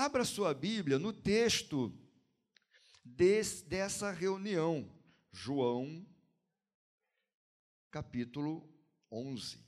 Abra 0.00 0.24
sua 0.24 0.54
Bíblia 0.54 0.96
no 0.96 1.12
texto 1.12 1.92
des, 3.04 3.62
dessa 3.62 4.12
reunião, 4.12 4.88
João, 5.32 6.06
capítulo 7.90 8.72
11. 9.10 9.60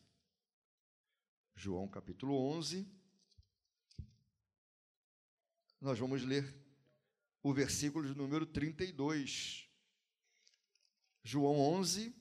João, 1.57 1.89
capítulo 1.89 2.33
11. 2.53 2.89
Nós 5.81 5.99
vamos 5.99 6.23
ler 6.23 6.57
o 7.43 7.53
versículo 7.53 8.07
de 8.07 8.17
número 8.17 8.47
32. 8.47 9.69
João 11.25 11.59
11, 11.59 12.15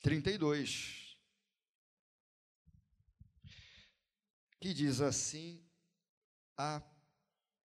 32. 0.00 1.14
Que 4.58 4.72
diz 4.72 5.02
assim 5.02 5.62
a 6.60 6.82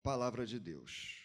palavra 0.02 0.44
de 0.46 0.60
Deus. 0.60 1.24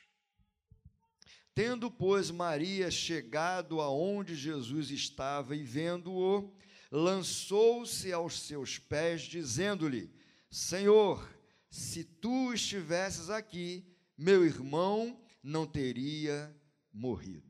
Tendo, 1.53 1.91
pois, 1.91 2.31
Maria 2.31 2.89
chegado 2.89 3.81
aonde 3.81 4.33
Jesus 4.33 4.91
estava 4.91 5.55
e 5.55 5.61
vendo-o, 5.61 6.55
lançou-se 6.89 8.13
aos 8.13 8.39
seus 8.39 8.80
pés, 8.80 9.23
dizendo-lhe: 9.23 10.09
Senhor, 10.49 11.30
se 11.69 12.05
tu 12.05 12.53
estivesses 12.53 13.30
aqui, 13.30 13.85
meu 14.17 14.45
irmão 14.45 15.21
não 15.44 15.67
teria 15.67 16.55
morrido. 16.94 17.49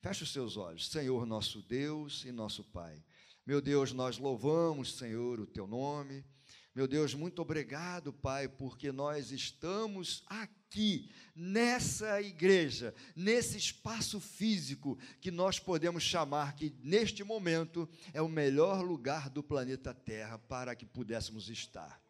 Feche 0.00 0.24
os 0.24 0.32
seus 0.32 0.56
olhos, 0.56 0.88
Senhor 0.88 1.24
nosso 1.24 1.62
Deus 1.62 2.24
e 2.24 2.32
nosso 2.32 2.64
Pai. 2.64 3.04
Meu 3.46 3.60
Deus, 3.60 3.92
nós 3.92 4.18
louvamos, 4.18 4.96
Senhor, 4.96 5.38
o 5.38 5.46
teu 5.46 5.66
nome. 5.66 6.24
Meu 6.72 6.86
Deus, 6.86 7.14
muito 7.14 7.42
obrigado, 7.42 8.12
Pai, 8.12 8.48
porque 8.48 8.92
nós 8.92 9.32
estamos 9.32 10.22
aqui, 10.26 11.10
nessa 11.34 12.22
igreja, 12.22 12.94
nesse 13.16 13.58
espaço 13.58 14.20
físico 14.20 14.96
que 15.20 15.32
nós 15.32 15.58
podemos 15.58 16.04
chamar 16.04 16.54
que, 16.54 16.72
neste 16.80 17.24
momento, 17.24 17.88
é 18.12 18.22
o 18.22 18.28
melhor 18.28 18.82
lugar 18.82 19.28
do 19.28 19.42
planeta 19.42 19.92
Terra 19.92 20.38
para 20.38 20.76
que 20.76 20.86
pudéssemos 20.86 21.48
estar. 21.48 22.00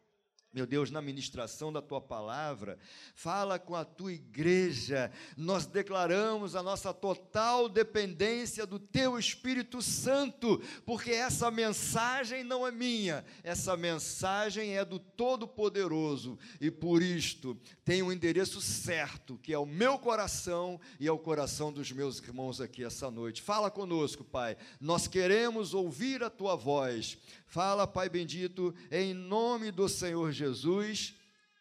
Meu 0.53 0.67
Deus, 0.67 0.91
na 0.91 1.01
ministração 1.01 1.71
da 1.71 1.81
tua 1.81 2.01
palavra, 2.01 2.77
fala 3.15 3.57
com 3.57 3.73
a 3.73 3.85
tua 3.85 4.11
igreja. 4.11 5.09
Nós 5.37 5.65
declaramos 5.65 6.57
a 6.57 6.61
nossa 6.61 6.93
total 6.93 7.69
dependência 7.69 8.65
do 8.65 8.77
teu 8.77 9.17
Espírito 9.17 9.81
Santo, 9.81 10.61
porque 10.85 11.11
essa 11.11 11.49
mensagem 11.49 12.43
não 12.43 12.67
é 12.67 12.71
minha, 12.71 13.23
essa 13.43 13.77
mensagem 13.77 14.75
é 14.75 14.83
do 14.83 14.99
Todo-Poderoso, 14.99 16.37
e 16.59 16.69
por 16.69 17.01
isto 17.01 17.57
tem 17.85 18.03
um 18.03 18.11
endereço 18.11 18.59
certo, 18.59 19.37
que 19.37 19.53
é 19.53 19.57
o 19.57 19.65
meu 19.65 19.97
coração 19.97 20.81
e 20.99 21.07
é 21.07 21.11
o 21.13 21.17
coração 21.17 21.71
dos 21.71 21.93
meus 21.93 22.19
irmãos 22.19 22.59
aqui 22.59 22.83
essa 22.83 23.09
noite. 23.09 23.41
Fala 23.41 23.71
conosco, 23.71 24.21
Pai. 24.21 24.57
Nós 24.81 25.07
queremos 25.07 25.73
ouvir 25.73 26.21
a 26.23 26.29
tua 26.29 26.57
voz. 26.57 27.17
Fala, 27.51 27.85
Pai 27.85 28.07
bendito, 28.07 28.73
em 28.89 29.13
nome 29.13 29.71
do 29.71 29.89
Senhor 29.89 30.31
Jesus. 30.31 31.13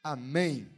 Amém. 0.04 0.70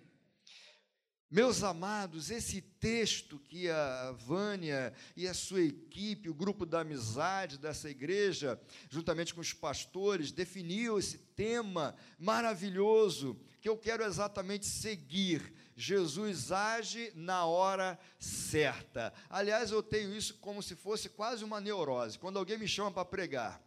Meus 1.31 1.63
amados, 1.63 2.31
esse 2.31 2.63
texto 2.63 3.39
que 3.39 3.69
a 3.69 4.13
Vânia 4.13 4.91
e 5.15 5.29
a 5.29 5.35
sua 5.35 5.61
equipe, 5.61 6.31
o 6.31 6.35
grupo 6.35 6.65
da 6.65 6.81
amizade 6.81 7.59
dessa 7.59 7.91
igreja, 7.91 8.59
juntamente 8.89 9.35
com 9.35 9.43
os 9.43 9.53
pastores, 9.53 10.33
definiu 10.33 10.99
esse 10.99 11.19
tema 11.19 11.95
maravilhoso 12.19 13.39
que 13.61 13.69
eu 13.69 13.77
quero 13.77 14.05
exatamente 14.05 14.65
seguir. 14.65 15.53
Jesus 15.77 16.51
age 16.51 17.13
na 17.15 17.45
hora 17.45 17.99
certa. 18.19 19.13
Aliás, 19.29 19.71
eu 19.71 19.83
tenho 19.83 20.17
isso 20.17 20.39
como 20.39 20.63
se 20.63 20.75
fosse 20.75 21.11
quase 21.11 21.45
uma 21.45 21.61
neurose. 21.61 22.19
Quando 22.19 22.39
alguém 22.39 22.57
me 22.57 22.67
chama 22.67 22.91
para 22.91 23.05
pregar, 23.05 23.63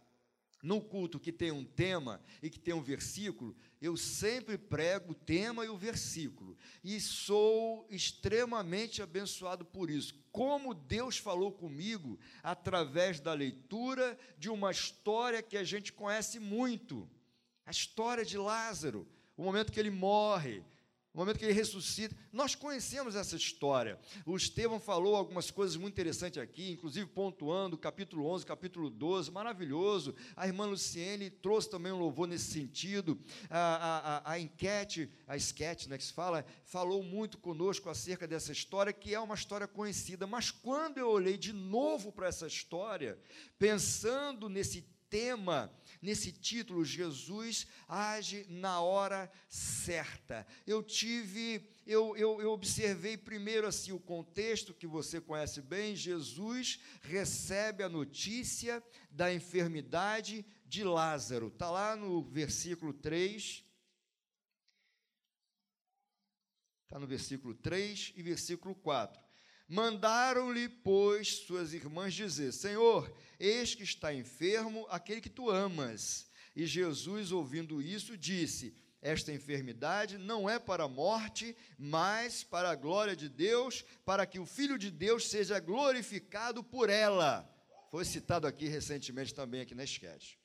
no 0.62 0.80
culto 0.80 1.20
que 1.20 1.32
tem 1.32 1.52
um 1.52 1.64
tema 1.64 2.20
e 2.42 2.50
que 2.50 2.58
tem 2.58 2.74
um 2.74 2.82
versículo, 2.82 3.54
eu 3.80 3.96
sempre 3.96 4.56
prego 4.56 5.12
o 5.12 5.14
tema 5.14 5.64
e 5.64 5.68
o 5.68 5.76
versículo. 5.76 6.56
E 6.82 7.00
sou 7.00 7.86
extremamente 7.90 9.02
abençoado 9.02 9.64
por 9.64 9.90
isso. 9.90 10.14
Como 10.32 10.74
Deus 10.74 11.18
falou 11.18 11.52
comigo 11.52 12.18
através 12.42 13.20
da 13.20 13.32
leitura 13.32 14.18
de 14.38 14.48
uma 14.48 14.70
história 14.70 15.42
que 15.42 15.56
a 15.56 15.64
gente 15.64 15.92
conhece 15.92 16.38
muito. 16.38 17.08
A 17.64 17.70
história 17.70 18.24
de 18.24 18.38
Lázaro, 18.38 19.06
o 19.36 19.42
momento 19.42 19.72
que 19.72 19.80
ele 19.80 19.90
morre, 19.90 20.64
o 21.16 21.18
momento 21.18 21.38
que 21.38 21.46
ele 21.46 21.54
ressuscita. 21.54 22.14
Nós 22.30 22.54
conhecemos 22.54 23.16
essa 23.16 23.36
história. 23.36 23.98
O 24.26 24.36
Estevão 24.36 24.78
falou 24.78 25.16
algumas 25.16 25.50
coisas 25.50 25.74
muito 25.74 25.94
interessantes 25.94 26.36
aqui, 26.36 26.70
inclusive 26.70 27.06
pontuando 27.06 27.78
capítulo 27.78 28.26
11, 28.26 28.44
capítulo 28.44 28.90
12, 28.90 29.30
maravilhoso. 29.30 30.14
A 30.36 30.46
irmã 30.46 30.66
Luciene 30.66 31.30
trouxe 31.30 31.70
também 31.70 31.90
um 31.90 31.98
louvor 31.98 32.28
nesse 32.28 32.52
sentido. 32.52 33.18
A, 33.48 33.58
a, 33.58 34.16
a, 34.18 34.32
a 34.32 34.38
enquete, 34.38 35.10
a 35.26 35.38
sketch, 35.38 35.86
né, 35.86 35.96
que 35.96 36.04
se 36.04 36.12
fala, 36.12 36.44
falou 36.66 37.02
muito 37.02 37.38
conosco 37.38 37.88
acerca 37.88 38.28
dessa 38.28 38.52
história, 38.52 38.92
que 38.92 39.14
é 39.14 39.18
uma 39.18 39.34
história 39.34 39.66
conhecida. 39.66 40.26
Mas 40.26 40.50
quando 40.50 40.98
eu 40.98 41.08
olhei 41.08 41.38
de 41.38 41.54
novo 41.54 42.12
para 42.12 42.28
essa 42.28 42.46
história, 42.46 43.18
pensando 43.58 44.50
nesse 44.50 44.82
tema, 45.08 45.72
nesse 46.06 46.30
título, 46.30 46.84
Jesus 46.84 47.66
age 47.88 48.46
na 48.48 48.80
hora 48.80 49.28
certa. 49.48 50.46
Eu 50.64 50.80
tive, 50.80 51.68
eu, 51.84 52.16
eu, 52.16 52.40
eu, 52.40 52.52
observei 52.52 53.16
primeiro 53.16 53.66
assim 53.66 53.90
o 53.90 53.98
contexto 53.98 54.72
que 54.72 54.86
você 54.86 55.20
conhece 55.20 55.60
bem. 55.60 55.96
Jesus 55.96 56.78
recebe 57.02 57.82
a 57.82 57.88
notícia 57.88 58.80
da 59.10 59.34
enfermidade 59.34 60.46
de 60.64 60.84
Lázaro. 60.84 61.48
Está 61.48 61.68
lá 61.72 61.96
no 61.96 62.22
versículo 62.22 62.92
3. 62.92 63.64
Está 66.84 67.00
no 67.00 67.06
versículo 67.08 67.52
3 67.52 68.12
e 68.14 68.22
versículo 68.22 68.76
4. 68.76 69.20
Mandaram-lhe, 69.68 70.68
pois, 70.68 71.38
suas 71.38 71.74
irmãs 71.74 72.14
dizer: 72.14 72.52
Senhor, 72.52 73.12
eis 73.38 73.74
que 73.74 73.82
está 73.82 74.12
enfermo 74.12 74.86
aquele 74.90 75.20
que 75.20 75.30
tu 75.30 75.50
amas. 75.50 76.28
E 76.54 76.66
Jesus, 76.66 77.32
ouvindo 77.32 77.82
isso, 77.82 78.16
disse: 78.16 78.74
Esta 79.02 79.32
enfermidade 79.32 80.18
não 80.18 80.48
é 80.48 80.58
para 80.58 80.84
a 80.84 80.88
morte, 80.88 81.56
mas 81.78 82.42
para 82.42 82.70
a 82.70 82.74
glória 82.74 83.14
de 83.14 83.28
Deus, 83.28 83.84
para 84.04 84.26
que 84.26 84.38
o 84.38 84.46
Filho 84.46 84.78
de 84.78 84.90
Deus 84.90 85.28
seja 85.28 85.60
glorificado 85.60 86.64
por 86.64 86.88
ela. 86.88 87.48
Foi 87.90 88.04
citado 88.04 88.46
aqui 88.46 88.66
recentemente 88.66 89.34
também 89.34 89.60
aqui 89.60 89.74
na 89.74 89.84
esquete. 89.84 90.38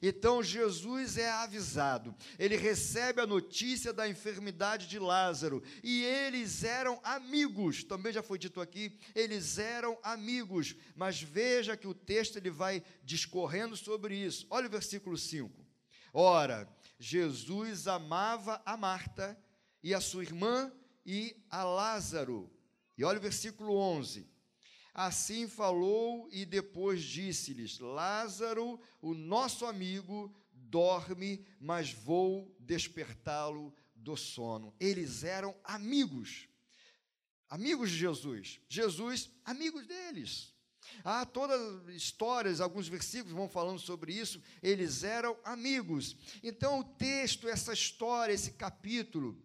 Então 0.00 0.42
Jesus 0.42 1.18
é 1.18 1.30
avisado, 1.30 2.14
ele 2.38 2.56
recebe 2.56 3.20
a 3.20 3.26
notícia 3.26 3.92
da 3.92 4.08
enfermidade 4.08 4.86
de 4.86 4.98
Lázaro 4.98 5.62
e 5.82 6.04
eles 6.04 6.62
eram 6.62 7.00
amigos, 7.02 7.82
também 7.82 8.12
já 8.12 8.22
foi 8.22 8.38
dito 8.38 8.60
aqui, 8.60 8.96
eles 9.14 9.58
eram 9.58 9.98
amigos, 10.02 10.74
mas 10.94 11.20
veja 11.20 11.76
que 11.76 11.88
o 11.88 11.94
texto 11.94 12.36
ele 12.36 12.50
vai 12.50 12.82
discorrendo 13.02 13.76
sobre 13.76 14.16
isso. 14.16 14.46
Olha 14.50 14.66
o 14.66 14.70
versículo 14.70 15.16
5. 15.16 15.66
Ora, 16.12 16.68
Jesus 16.98 17.86
amava 17.86 18.60
a 18.64 18.76
Marta 18.76 19.38
e 19.82 19.94
a 19.94 20.00
sua 20.00 20.22
irmã 20.22 20.72
e 21.04 21.36
a 21.50 21.64
Lázaro. 21.64 22.50
E 22.96 23.04
olha 23.04 23.18
o 23.18 23.22
versículo 23.22 23.76
11. 23.76 24.28
Assim 24.98 25.46
falou 25.46 26.28
e 26.32 26.44
depois 26.44 27.04
disse-lhes: 27.04 27.78
Lázaro, 27.78 28.80
o 29.00 29.14
nosso 29.14 29.64
amigo, 29.64 30.34
dorme, 30.52 31.46
mas 31.60 31.92
vou 31.92 32.52
despertá-lo 32.58 33.72
do 33.94 34.16
sono. 34.16 34.74
Eles 34.80 35.22
eram 35.22 35.54
amigos, 35.62 36.48
amigos 37.48 37.92
de 37.92 37.96
Jesus. 37.96 38.58
Jesus, 38.68 39.30
amigos 39.44 39.86
deles. 39.86 40.52
Há 41.04 41.24
todas 41.24 41.94
histórias, 41.94 42.60
alguns 42.60 42.88
versículos 42.88 43.36
vão 43.36 43.48
falando 43.48 43.78
sobre 43.78 44.12
isso. 44.12 44.42
Eles 44.60 45.04
eram 45.04 45.38
amigos. 45.44 46.16
Então, 46.42 46.80
o 46.80 46.84
texto, 46.84 47.48
essa 47.48 47.72
história, 47.72 48.32
esse 48.32 48.50
capítulo, 48.50 49.40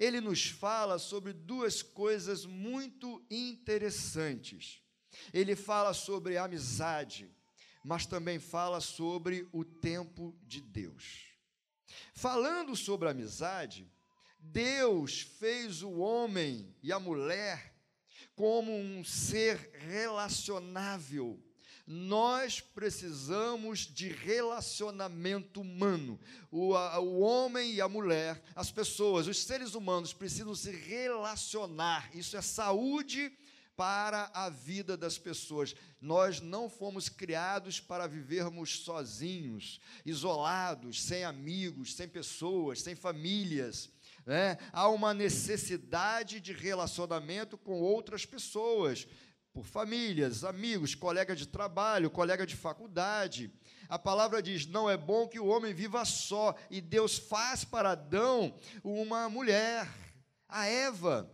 ele 0.00 0.18
nos 0.18 0.46
fala 0.46 0.98
sobre 0.98 1.30
duas 1.30 1.82
coisas 1.82 2.46
muito 2.46 3.22
interessantes. 3.30 4.82
Ele 5.30 5.54
fala 5.54 5.92
sobre 5.92 6.38
amizade, 6.38 7.30
mas 7.84 8.06
também 8.06 8.38
fala 8.38 8.80
sobre 8.80 9.46
o 9.52 9.62
tempo 9.62 10.34
de 10.42 10.62
Deus. 10.62 11.26
Falando 12.14 12.74
sobre 12.74 13.10
amizade, 13.10 13.86
Deus 14.38 15.20
fez 15.20 15.82
o 15.82 15.98
homem 15.98 16.74
e 16.82 16.90
a 16.94 16.98
mulher 16.98 17.76
como 18.34 18.74
um 18.74 19.04
ser 19.04 19.70
relacionável. 19.74 21.38
Nós 21.92 22.60
precisamos 22.60 23.80
de 23.80 24.06
relacionamento 24.10 25.60
humano. 25.60 26.20
O, 26.48 26.76
a, 26.76 27.00
o 27.00 27.18
homem 27.18 27.72
e 27.72 27.80
a 27.80 27.88
mulher, 27.88 28.40
as 28.54 28.70
pessoas, 28.70 29.26
os 29.26 29.42
seres 29.42 29.74
humanos 29.74 30.12
precisam 30.12 30.54
se 30.54 30.70
relacionar. 30.70 32.08
Isso 32.14 32.36
é 32.36 32.40
saúde 32.40 33.36
para 33.76 34.30
a 34.32 34.48
vida 34.48 34.96
das 34.96 35.18
pessoas. 35.18 35.74
Nós 36.00 36.40
não 36.40 36.70
fomos 36.70 37.08
criados 37.08 37.80
para 37.80 38.06
vivermos 38.06 38.84
sozinhos, 38.84 39.80
isolados, 40.06 41.02
sem 41.02 41.24
amigos, 41.24 41.96
sem 41.96 42.06
pessoas, 42.06 42.82
sem 42.82 42.94
famílias. 42.94 43.90
Né? 44.24 44.58
Há 44.72 44.88
uma 44.88 45.12
necessidade 45.12 46.38
de 46.38 46.52
relacionamento 46.52 47.58
com 47.58 47.80
outras 47.80 48.24
pessoas, 48.24 49.08
por 49.52 49.64
famílias, 49.64 50.44
amigos, 50.44 50.94
colega 50.94 51.34
de 51.34 51.46
trabalho, 51.46 52.10
colega 52.10 52.46
de 52.46 52.56
faculdade. 52.56 53.52
A 53.88 53.98
palavra 53.98 54.42
diz: 54.42 54.66
não 54.66 54.88
é 54.88 54.96
bom 54.96 55.26
que 55.26 55.40
o 55.40 55.46
homem 55.46 55.74
viva 55.74 56.04
só, 56.04 56.54
e 56.70 56.80
Deus 56.80 57.18
faz 57.18 57.64
para 57.64 57.92
Adão 57.92 58.54
uma 58.84 59.28
mulher, 59.28 59.88
a 60.48 60.66
Eva. 60.66 61.30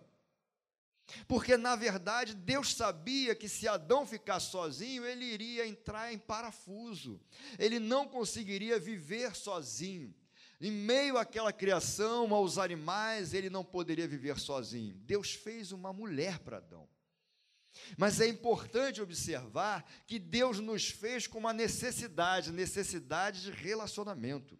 Porque, 1.28 1.56
na 1.56 1.76
verdade, 1.76 2.34
Deus 2.34 2.74
sabia 2.74 3.34
que 3.34 3.48
se 3.48 3.68
Adão 3.68 4.04
ficasse 4.04 4.50
sozinho, 4.50 5.04
ele 5.06 5.24
iria 5.24 5.66
entrar 5.66 6.12
em 6.12 6.18
parafuso, 6.18 7.20
ele 7.58 7.78
não 7.78 8.08
conseguiria 8.08 8.78
viver 8.78 9.36
sozinho. 9.36 10.12
Em 10.58 10.70
meio 10.70 11.18
àquela 11.18 11.52
criação, 11.52 12.34
aos 12.34 12.56
animais, 12.56 13.34
ele 13.34 13.50
não 13.50 13.62
poderia 13.62 14.08
viver 14.08 14.38
sozinho. 14.38 14.94
Deus 14.94 15.34
fez 15.34 15.70
uma 15.70 15.92
mulher 15.92 16.38
para 16.38 16.56
Adão. 16.56 16.88
Mas 17.96 18.20
é 18.20 18.26
importante 18.26 19.00
observar 19.00 19.84
que 20.06 20.18
Deus 20.18 20.58
nos 20.60 20.88
fez 20.88 21.26
com 21.26 21.38
uma 21.38 21.52
necessidade, 21.52 22.52
necessidade 22.52 23.42
de 23.42 23.50
relacionamento 23.50 24.58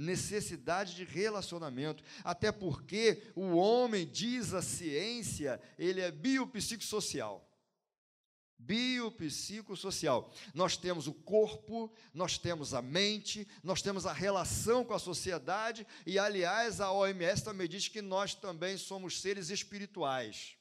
necessidade 0.00 0.94
de 0.94 1.04
relacionamento, 1.04 2.02
até 2.24 2.50
porque 2.50 3.22
o 3.34 3.56
homem, 3.56 4.06
diz 4.06 4.54
a 4.54 4.62
ciência, 4.62 5.60
ele 5.78 6.00
é 6.00 6.10
biopsicossocial. 6.10 7.46
Biopsicossocial. 8.58 10.32
Nós 10.54 10.76
temos 10.76 11.06
o 11.06 11.14
corpo, 11.14 11.92
nós 12.12 12.38
temos 12.38 12.74
a 12.74 12.82
mente, 12.82 13.46
nós 13.62 13.80
temos 13.80 14.06
a 14.06 14.12
relação 14.12 14.84
com 14.84 14.94
a 14.94 14.98
sociedade, 14.98 15.86
e 16.06 16.18
aliás, 16.18 16.80
a 16.80 16.92
OMS 16.92 17.42
também 17.42 17.68
diz 17.68 17.88
que 17.88 18.02
nós 18.02 18.34
também 18.34 18.76
somos 18.76 19.20
seres 19.20 19.50
espirituais. 19.50 20.59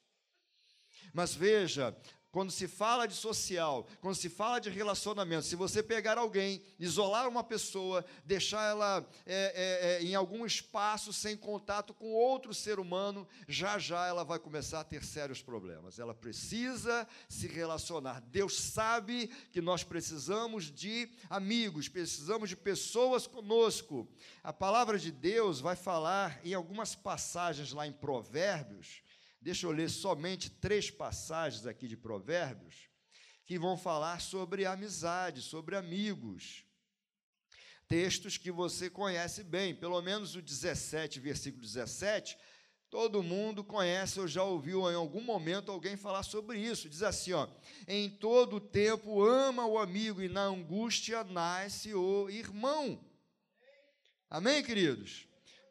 Mas 1.13 1.33
veja, 1.33 1.95
quando 2.31 2.51
se 2.51 2.67
fala 2.67 3.07
de 3.07 3.15
social, 3.15 3.88
quando 4.01 4.15
se 4.15 4.29
fala 4.29 4.59
de 4.59 4.69
relacionamento, 4.69 5.45
se 5.45 5.56
você 5.56 5.81
pegar 5.81 6.17
alguém, 6.17 6.61
isolar 6.77 7.27
uma 7.27 7.44
pessoa, 7.44 8.06
deixar 8.23 8.69
ela 8.69 9.09
é, 9.25 9.33
é, 9.35 10.03
é, 10.03 10.03
em 10.03 10.13
algum 10.13 10.45
espaço 10.45 11.11
sem 11.11 11.35
contato 11.35 11.91
com 11.91 12.13
outro 12.13 12.53
ser 12.53 12.79
humano, 12.79 13.27
já 13.47 13.79
já 13.79 14.06
ela 14.06 14.23
vai 14.23 14.38
começar 14.38 14.79
a 14.79 14.83
ter 14.83 15.03
sérios 15.03 15.41
problemas. 15.41 15.97
Ela 15.97 16.13
precisa 16.13 17.07
se 17.27 17.47
relacionar. 17.47 18.21
Deus 18.21 18.59
sabe 18.59 19.27
que 19.51 19.59
nós 19.59 19.83
precisamos 19.83 20.65
de 20.71 21.09
amigos, 21.31 21.89
precisamos 21.89 22.50
de 22.50 22.56
pessoas 22.56 23.25
conosco. 23.25 24.07
A 24.44 24.53
palavra 24.53 25.00
de 25.00 25.11
Deus 25.11 25.59
vai 25.59 25.75
falar 25.75 26.39
em 26.44 26.53
algumas 26.53 26.94
passagens 26.94 27.71
lá 27.71 27.88
em 27.88 27.91
Provérbios 27.91 29.01
Deixa 29.41 29.65
eu 29.65 29.71
ler 29.71 29.89
somente 29.89 30.50
três 30.50 30.91
passagens 30.91 31.65
aqui 31.65 31.88
de 31.88 31.95
Provérbios 31.95 32.89
que 33.45 33.57
vão 33.57 33.77
falar 33.77 34.21
sobre 34.21 34.65
amizade, 34.65 35.41
sobre 35.41 35.75
amigos. 35.75 36.65
Textos 37.88 38.38
que 38.38 38.51
você 38.51 38.89
conhece 38.89 39.44
bem, 39.44 39.74
pelo 39.74 40.00
menos 40.01 40.36
o 40.36 40.41
17, 40.41 41.19
versículo 41.19 41.63
17, 41.63 42.38
todo 42.89 43.24
mundo 43.24 43.63
conhece 43.63 44.19
ou 44.19 44.27
já 44.27 44.44
ouviu 44.44 44.91
em 44.91 44.95
algum 44.95 45.21
momento 45.21 45.71
alguém 45.71 45.95
falar 45.95 46.24
sobre 46.24 46.59
isso. 46.59 46.89
Diz 46.89 47.01
assim, 47.01 47.31
ó: 47.31 47.47
"Em 47.88 48.09
todo 48.09 48.59
tempo 48.59 49.24
ama 49.24 49.65
o 49.65 49.80
amigo 49.80 50.21
e 50.21 50.27
na 50.27 50.44
angústia 50.44 51.24
nasce 51.24 51.94
o 51.94 52.30
irmão." 52.30 53.03
Amém, 54.30 54.62
queridos? 54.62 55.29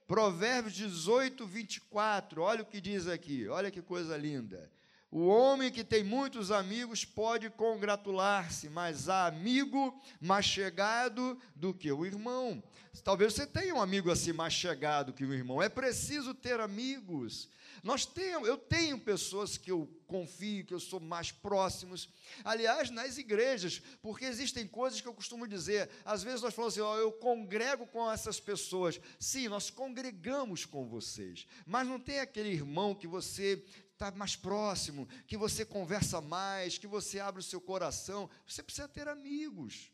Provérbios 0.08 0.74
18, 0.74 1.46
24, 1.46 2.40
olha 2.40 2.62
o 2.62 2.66
que 2.66 2.80
diz 2.80 3.06
aqui, 3.06 3.46
olha 3.46 3.70
que 3.70 3.82
coisa 3.82 4.16
linda. 4.16 4.72
O 5.10 5.26
homem 5.26 5.72
que 5.72 5.82
tem 5.82 6.04
muitos 6.04 6.50
amigos 6.50 7.02
pode 7.02 7.48
congratular-se, 7.48 8.68
mas 8.68 9.08
há 9.08 9.26
amigo 9.26 9.98
mais 10.20 10.44
chegado 10.44 11.40
do 11.56 11.72
que 11.72 11.90
o 11.90 12.04
irmão. 12.04 12.62
Talvez 13.02 13.32
você 13.32 13.46
tenha 13.46 13.74
um 13.74 13.80
amigo 13.80 14.10
assim 14.10 14.34
mais 14.34 14.52
chegado 14.52 15.14
que 15.14 15.24
o 15.24 15.32
irmão. 15.32 15.62
É 15.62 15.68
preciso 15.68 16.34
ter 16.34 16.60
amigos. 16.60 17.48
Nós 17.82 18.04
temos, 18.04 18.46
eu 18.46 18.58
tenho 18.58 18.98
pessoas 18.98 19.56
que 19.56 19.70
eu 19.70 19.88
confio, 20.06 20.66
que 20.66 20.74
eu 20.74 20.80
sou 20.80 21.00
mais 21.00 21.30
próximos. 21.30 22.08
Aliás, 22.44 22.90
nas 22.90 23.16
igrejas, 23.16 23.80
porque 24.02 24.24
existem 24.24 24.66
coisas 24.66 25.00
que 25.00 25.08
eu 25.08 25.14
costumo 25.14 25.46
dizer. 25.46 25.88
Às 26.04 26.22
vezes 26.22 26.42
nós 26.42 26.52
falamos 26.52 26.78
assim, 26.78 27.00
eu 27.00 27.12
congrego 27.12 27.86
com 27.86 28.10
essas 28.10 28.40
pessoas. 28.40 29.00
Sim, 29.18 29.48
nós 29.48 29.70
congregamos 29.70 30.66
com 30.66 30.86
vocês, 30.86 31.46
mas 31.64 31.86
não 31.86 32.00
tem 32.00 32.20
aquele 32.20 32.50
irmão 32.50 32.94
que 32.94 33.06
você 33.06 33.64
está 33.98 34.12
mais 34.12 34.36
próximo, 34.36 35.08
que 35.26 35.36
você 35.36 35.64
conversa 35.64 36.20
mais, 36.20 36.78
que 36.78 36.86
você 36.86 37.18
abre 37.18 37.40
o 37.40 37.44
seu 37.44 37.60
coração. 37.60 38.30
Você 38.46 38.62
precisa 38.62 38.86
ter 38.86 39.08
amigos, 39.08 39.90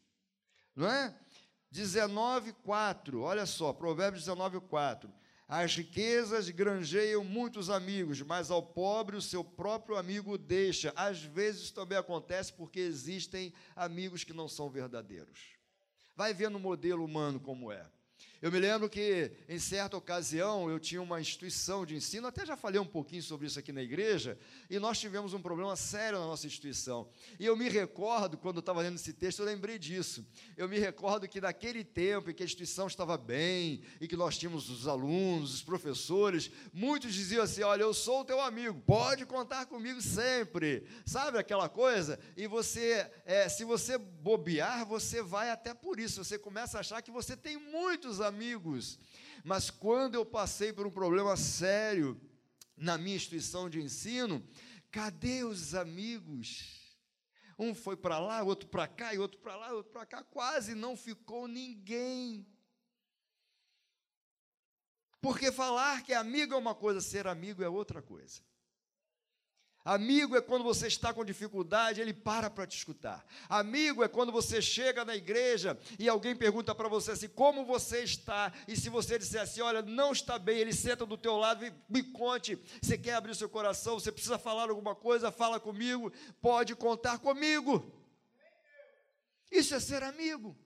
não 0.77 0.87
é? 0.91 1.17
19:4. 1.73 3.23
Olha 3.23 3.47
só, 3.47 3.73
Provérbios 3.73 4.23
19:4. 4.23 5.11
As 5.49 5.75
riquezas 5.75 6.49
granjeiam 6.51 7.25
muitos 7.25 7.71
amigos, 7.71 8.21
mas 8.23 8.51
ao 8.51 8.63
pobre 8.63 9.17
o 9.17 9.23
seu 9.23 9.43
próprio 9.43 9.97
amigo 9.97 10.37
deixa. 10.37 10.93
Às 10.95 11.23
vezes 11.23 11.71
também 11.71 11.97
acontece 11.97 12.53
porque 12.53 12.81
existem 12.81 13.53
amigos 13.75 14.23
que 14.23 14.33
não 14.33 14.49
são 14.49 14.71
verdadeiros. 14.71 15.55
Vai 16.15 16.33
vendo 16.33 16.57
o 16.57 16.61
modelo 16.61 17.05
humano 17.05 17.41
como 17.41 17.73
é. 17.73 17.87
Eu 18.45 18.53
me 18.53 18.59
lembro 18.59 18.91
que, 18.91 19.33
em 19.49 19.59
certa 19.59 19.97
ocasião, 19.97 20.69
eu 20.69 20.79
tinha 20.79 21.01
uma 21.01 21.19
instituição 21.19 21.87
de 21.87 21.97
ensino, 21.97 22.27
até 22.27 22.45
já 22.45 22.59
falei 22.59 22.79
um 22.79 22.85
pouquinho 22.85 23.23
sobre 23.23 23.47
isso 23.47 23.59
aqui 23.59 23.73
na 23.73 23.81
igreja, 23.81 24.39
e 24.69 24.79
nós 24.79 25.01
tivemos 25.01 25.33
um 25.33 25.41
problema 25.41 25.75
sério 25.77 26.19
na 26.19 26.27
nossa 26.27 26.47
instituição. 26.47 27.09
E 27.41 27.47
eu 27.47 27.57
me 27.57 27.71
recordo, 27.71 28.37
quando 28.37 28.57
eu 28.57 28.61
estava 28.61 28.83
lendo 28.83 28.97
esse 28.97 29.15
texto, 29.15 29.39
eu 29.39 29.47
lembrei 29.47 29.79
disso. 29.79 30.27
Eu 30.59 30.69
me 30.69 30.79
recordo 30.79 31.27
que 31.27 31.41
naquele 31.41 31.83
tempo 31.83 32.31
em 32.31 32.35
que 32.35 32.43
a 32.43 32.45
instituição 32.45 32.87
estava 32.87 33.17
bem, 33.17 33.81
e 33.99 34.07
que 34.07 34.15
nós 34.15 34.37
tínhamos 34.37 34.69
os 34.69 34.87
alunos, 34.87 35.55
os 35.55 35.63
professores, 35.63 36.51
muitos 36.71 37.15
diziam 37.15 37.43
assim: 37.43 37.63
Olha, 37.63 37.81
eu 37.81 37.95
sou 37.95 38.21
o 38.21 38.25
teu 38.27 38.43
amigo, 38.43 38.79
pode 38.85 39.25
contar 39.25 39.65
comigo 39.65 40.03
sempre. 40.03 40.85
Sabe 41.07 41.39
aquela 41.39 41.71
coisa? 41.71 42.21
E 42.37 42.47
você, 42.47 43.11
é, 43.25 43.49
se 43.49 43.65
você 43.65 43.97
bobear, 43.97 44.85
você 44.85 45.23
vai 45.23 45.49
até 45.49 45.73
por 45.73 45.99
isso, 45.99 46.23
você 46.23 46.39
começa 46.39 46.77
a 46.77 46.81
achar 46.81 47.01
que 47.01 47.11
você 47.11 47.35
tem 47.35 47.57
muitos 47.57 48.21
amigos 48.21 48.34
amigos. 48.35 48.99
Mas 49.45 49.71
quando 49.71 50.17
eu 50.17 50.27
passei 50.27 50.73
por 50.73 50.87
um 50.87 50.91
problema 50.91 51.37
sério 51.37 52.21
na 52.77 52.99
minha 52.99 53.17
instituição 53.17 53.71
de 53.71 53.81
ensino, 53.81 54.45
cadê 54.91 55.45
os 55.45 55.75
amigos? 55.75 56.81
Um 57.57 57.73
foi 57.75 57.97
para 57.97 58.19
lá, 58.19 58.43
outro 58.43 58.69
para 58.69 58.89
cá, 58.89 59.15
e 59.15 59.19
outro 59.19 59.39
para 59.39 59.55
lá, 59.55 59.73
outro 59.73 59.93
para 59.93 60.05
cá, 60.05 60.25
quase 60.25 60.75
não 60.75 60.97
ficou 60.97 61.47
ninguém. 61.47 62.45
Porque 65.21 65.53
falar 65.53 66.03
que 66.03 66.13
amigo 66.13 66.53
é 66.55 66.57
uma 66.57 66.75
coisa, 66.75 67.01
ser 67.01 67.29
amigo 67.29 67.63
é 67.63 67.69
outra 67.69 68.03
coisa. 68.03 68.43
Amigo 69.85 70.35
é 70.35 70.41
quando 70.41 70.65
você 70.65 70.87
está 70.87 71.13
com 71.13 71.23
dificuldade, 71.23 72.01
ele 72.01 72.15
para 72.15 72.49
para 72.49 72.67
te 72.67 72.75
escutar. 72.75 73.23
Amigo 73.51 74.03
é 74.03 74.09
quando 74.09 74.33
você 74.33 74.63
chega 74.63 75.05
na 75.05 75.15
igreja 75.15 75.79
e 75.99 76.09
alguém 76.09 76.35
pergunta 76.35 76.75
para 76.75 76.89
você 76.89 77.11
assim: 77.11 77.29
"Como 77.29 77.67
você 77.67 78.03
está?" 78.03 78.51
E 78.67 78.77
se 78.79 78.89
você 78.89 79.19
disser 79.19 79.43
assim: 79.43 79.61
"Olha, 79.61 79.83
não 79.83 80.13
está 80.13 80.39
bem", 80.39 80.57
ele 80.57 80.73
senta 80.73 81.05
do 81.05 81.19
teu 81.19 81.37
lado 81.37 81.67
e 81.67 81.73
me 81.87 82.03
conte. 82.03 82.59
Você 82.81 82.97
quer 82.97 83.13
abrir 83.13 83.35
seu 83.35 83.49
coração, 83.49 84.01
você 84.01 84.11
precisa 84.11 84.39
falar 84.39 84.71
alguma 84.71 84.95
coisa, 84.95 85.31
fala 85.31 85.61
comigo, 85.61 86.11
pode 86.41 86.75
contar 86.75 87.19
comigo. 87.19 87.85
Isso 89.53 89.75
é 89.75 89.81
ser 89.81 90.03
amigo. 90.03 90.57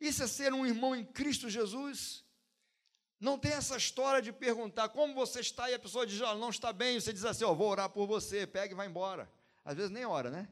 Isso 0.00 0.22
é 0.22 0.28
ser 0.28 0.52
um 0.52 0.64
irmão 0.64 0.94
em 0.94 1.04
Cristo 1.04 1.50
Jesus. 1.50 2.21
Não 3.22 3.38
tem 3.38 3.52
essa 3.52 3.76
história 3.76 4.20
de 4.20 4.32
perguntar 4.32 4.88
como 4.88 5.14
você 5.14 5.38
está 5.38 5.70
e 5.70 5.74
a 5.74 5.78
pessoa 5.78 6.04
diz, 6.04 6.20
oh, 6.20 6.34
não 6.34 6.50
está 6.50 6.72
bem, 6.72 6.98
você 6.98 7.12
diz 7.12 7.24
assim, 7.24 7.44
ó, 7.44 7.52
oh, 7.52 7.54
vou 7.54 7.68
orar 7.68 7.88
por 7.88 8.04
você, 8.04 8.48
pega 8.48 8.74
e 8.74 8.76
vai 8.76 8.88
embora. 8.88 9.30
Às 9.64 9.76
vezes 9.76 9.92
nem 9.92 10.04
ora, 10.04 10.28
né? 10.28 10.48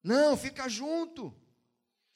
Não, 0.00 0.36
fica 0.36 0.68
junto. 0.68 1.34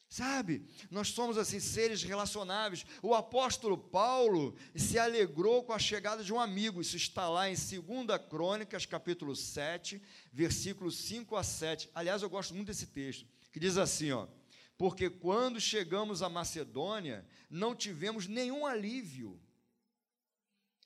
Sabe, 0.09 0.65
nós 0.89 1.09
somos 1.09 1.37
assim 1.37 1.59
seres 1.59 2.05
relacionáveis. 2.05 2.87
O 3.03 3.13
apóstolo 3.13 3.77
Paulo 3.77 4.57
se 4.77 5.01
alegrou 5.01 5.65
com 5.65 5.73
a 5.73 5.79
chegada 5.81 6.23
de 6.23 6.33
um 6.33 6.39
amigo. 6.39 6.81
Isso 6.81 6.97
está 6.97 7.29
lá 7.29 7.51
em 7.51 7.55
2 7.55 7.83
Crônicas, 8.31 8.87
capítulo 8.87 9.35
7, 9.35 10.01
versículos 10.33 10.97
5 10.99 11.35
a 11.35 11.43
7. 11.43 11.91
Aliás, 11.93 12.23
eu 12.23 12.31
gosto 12.31 12.55
muito 12.55 12.69
desse 12.69 12.87
texto, 12.87 13.27
que 13.51 13.59
diz 13.59 13.77
assim, 13.77 14.13
ó: 14.13 14.29
Porque 14.77 15.09
quando 15.09 15.61
chegamos 15.61 16.23
à 16.23 16.29
Macedônia, 16.29 17.27
não 17.49 17.75
tivemos 17.75 18.27
nenhum 18.27 18.67
alívio. 18.67 19.41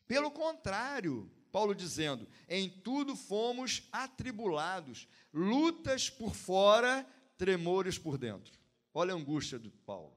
Pelo 0.06 0.30
contrário, 0.30 1.30
Paulo 1.50 1.74
dizendo: 1.74 2.28
em 2.48 2.68
tudo 2.68 3.16
fomos 3.16 3.82
atribulados, 3.90 5.08
lutas 5.32 6.10
por 6.10 6.34
fora, 6.34 7.06
tremores 7.36 7.98
por 7.98 8.18
dentro. 8.18 8.52
Olha 8.92 9.14
a 9.14 9.16
angústia 9.16 9.58
do 9.58 9.70
Paulo. 9.70 10.16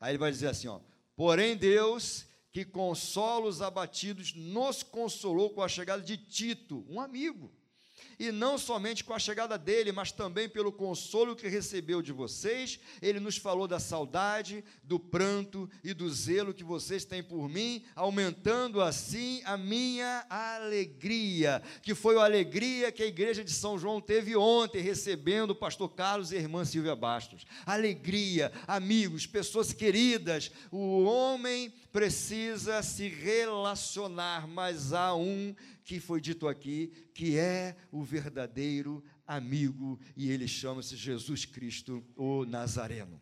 Aí 0.00 0.12
ele 0.12 0.18
vai 0.18 0.30
dizer 0.30 0.48
assim: 0.48 0.68
ó, 0.68 0.80
porém 1.14 1.56
Deus, 1.56 2.26
que 2.50 2.64
consola 2.64 3.46
os 3.46 3.60
abatidos, 3.60 4.34
nos 4.34 4.82
consolou 4.82 5.50
com 5.50 5.62
a 5.62 5.68
chegada 5.68 6.02
de 6.02 6.16
Tito, 6.16 6.86
um 6.88 7.00
amigo 7.00 7.52
e 8.22 8.30
não 8.30 8.56
somente 8.56 9.02
com 9.02 9.12
a 9.12 9.18
chegada 9.18 9.58
dele, 9.58 9.90
mas 9.90 10.12
também 10.12 10.48
pelo 10.48 10.70
consolo 10.70 11.34
que 11.34 11.48
recebeu 11.48 12.00
de 12.00 12.12
vocês. 12.12 12.78
Ele 13.02 13.18
nos 13.18 13.36
falou 13.36 13.66
da 13.66 13.80
saudade, 13.80 14.62
do 14.84 14.96
pranto 14.96 15.68
e 15.82 15.92
do 15.92 16.08
zelo 16.08 16.54
que 16.54 16.62
vocês 16.62 17.04
têm 17.04 17.20
por 17.20 17.48
mim, 17.48 17.82
aumentando 17.96 18.80
assim 18.80 19.42
a 19.44 19.56
minha 19.56 20.24
alegria, 20.30 21.60
que 21.82 21.96
foi 21.96 22.16
a 22.16 22.22
alegria 22.22 22.92
que 22.92 23.02
a 23.02 23.06
igreja 23.06 23.42
de 23.42 23.50
São 23.50 23.76
João 23.76 24.00
teve 24.00 24.36
ontem, 24.36 24.80
recebendo 24.80 25.50
o 25.50 25.56
pastor 25.56 25.88
Carlos 25.88 26.30
e 26.30 26.36
a 26.36 26.40
irmã 26.40 26.64
Silvia 26.64 26.94
Bastos. 26.94 27.44
Alegria, 27.66 28.52
amigos, 28.68 29.26
pessoas 29.26 29.72
queridas, 29.72 30.52
o 30.70 31.02
homem 31.02 31.74
precisa 31.92 32.82
se 32.82 33.06
relacionar, 33.08 34.48
mas 34.48 34.92
há 34.92 35.14
um 35.14 35.54
que 35.84 36.00
foi 36.00 36.20
dito 36.20 36.48
aqui, 36.48 36.90
que 37.14 37.36
é 37.36 37.76
o 37.90 38.02
verdadeiro 38.02 39.04
amigo, 39.26 40.00
e 40.16 40.30
ele 40.30 40.48
chama-se 40.48 40.96
Jesus 40.96 41.44
Cristo, 41.44 42.02
o 42.16 42.44
Nazareno. 42.46 43.20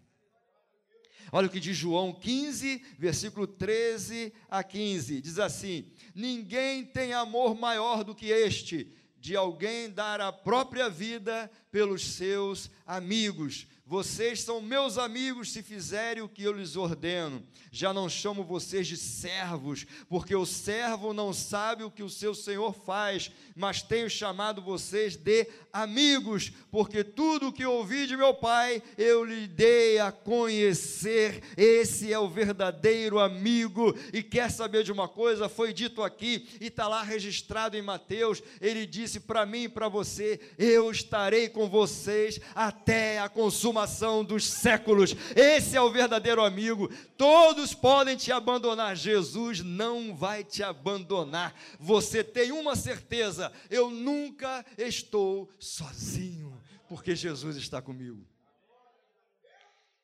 Olha 1.32 1.46
o 1.46 1.50
que 1.50 1.60
diz 1.60 1.76
João 1.76 2.12
15, 2.12 2.82
versículo 2.98 3.46
13 3.46 4.32
a 4.48 4.62
15: 4.62 5.20
diz 5.20 5.38
assim: 5.38 5.86
Ninguém 6.14 6.84
tem 6.84 7.12
amor 7.12 7.54
maior 7.54 8.02
do 8.02 8.14
que 8.14 8.26
este, 8.26 8.90
de 9.18 9.36
alguém 9.36 9.90
dar 9.90 10.20
a 10.20 10.32
própria 10.32 10.88
vida 10.88 11.50
pelos 11.70 12.14
seus 12.14 12.70
amigos. 12.86 13.66
Vocês 13.90 14.42
são 14.42 14.60
meus 14.60 14.98
amigos 14.98 15.50
se 15.50 15.64
fizerem 15.64 16.22
o 16.22 16.28
que 16.28 16.44
eu 16.44 16.52
lhes 16.52 16.76
ordeno. 16.76 17.44
Já 17.72 17.92
não 17.92 18.08
chamo 18.08 18.44
vocês 18.44 18.86
de 18.86 18.96
servos, 18.96 19.84
porque 20.08 20.32
o 20.32 20.46
servo 20.46 21.12
não 21.12 21.32
sabe 21.32 21.82
o 21.82 21.90
que 21.90 22.04
o 22.04 22.08
seu 22.08 22.32
senhor 22.32 22.72
faz, 22.72 23.32
mas 23.56 23.82
tenho 23.82 24.08
chamado 24.08 24.62
vocês 24.62 25.16
de 25.16 25.48
amigos, 25.72 26.52
porque 26.70 27.02
tudo 27.02 27.48
o 27.48 27.52
que 27.52 27.66
ouvi 27.66 28.06
de 28.06 28.16
meu 28.16 28.32
pai 28.32 28.80
eu 28.96 29.24
lhe 29.24 29.48
dei 29.48 29.98
a 29.98 30.12
conhecer. 30.12 31.42
Esse 31.56 32.12
é 32.12 32.18
o 32.18 32.28
verdadeiro 32.28 33.18
amigo. 33.18 33.92
E 34.12 34.22
quer 34.22 34.52
saber 34.52 34.84
de 34.84 34.92
uma 34.92 35.08
coisa? 35.08 35.48
Foi 35.48 35.72
dito 35.72 36.00
aqui 36.00 36.48
e 36.60 36.68
está 36.68 36.86
lá 36.86 37.02
registrado 37.02 37.76
em 37.76 37.82
Mateus. 37.82 38.40
Ele 38.60 38.86
disse 38.86 39.18
para 39.18 39.44
mim 39.44 39.64
e 39.64 39.68
para 39.68 39.88
você: 39.88 40.38
Eu 40.56 40.92
estarei 40.92 41.48
com 41.48 41.68
vocês 41.68 42.40
até 42.54 43.18
a 43.18 43.28
consumação 43.28 43.79
dos 44.24 44.46
séculos. 44.46 45.14
Esse 45.34 45.76
é 45.76 45.80
o 45.80 45.90
verdadeiro 45.90 46.42
amigo. 46.42 46.90
Todos 47.16 47.74
podem 47.74 48.16
te 48.16 48.32
abandonar, 48.32 48.96
Jesus 48.96 49.60
não 49.60 50.14
vai 50.14 50.44
te 50.44 50.62
abandonar. 50.62 51.54
Você 51.78 52.22
tem 52.22 52.52
uma 52.52 52.76
certeza: 52.76 53.52
eu 53.68 53.90
nunca 53.90 54.64
estou 54.78 55.48
sozinho, 55.58 56.60
porque 56.88 57.14
Jesus 57.14 57.56
está 57.56 57.82
comigo. 57.82 58.29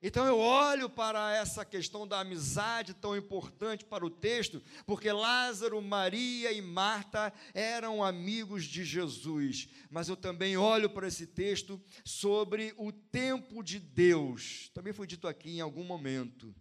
Então 0.07 0.25
eu 0.25 0.39
olho 0.39 0.89
para 0.89 1.35
essa 1.35 1.65
questão 1.65 2.07
da 2.07 2.21
amizade 2.21 2.95
tão 2.95 3.17
importante 3.17 3.85
para 3.85 4.07
o 4.07 4.09
texto, 4.09 4.63
porque 4.87 5.11
Lázaro, 5.11 5.83
Maria 5.83 6.53
e 6.53 6.63
Marta 6.63 7.33
eram 7.53 8.05
amigos 8.05 8.67
de 8.67 8.85
Jesus. 8.85 9.69
Mas 9.91 10.09
eu 10.09 10.17
também 10.17 10.57
olho 10.57 10.89
para 10.89 11.09
esse 11.09 11.27
texto 11.27 11.83
sobre 12.05 12.73
o 12.77 12.93
tempo 12.93 13.65
de 13.65 13.81
Deus. 13.81 14.71
Também 14.73 14.93
foi 14.93 15.09
dito 15.09 15.27
aqui 15.27 15.57
em 15.57 15.61
algum 15.61 15.83
momento. 15.83 16.55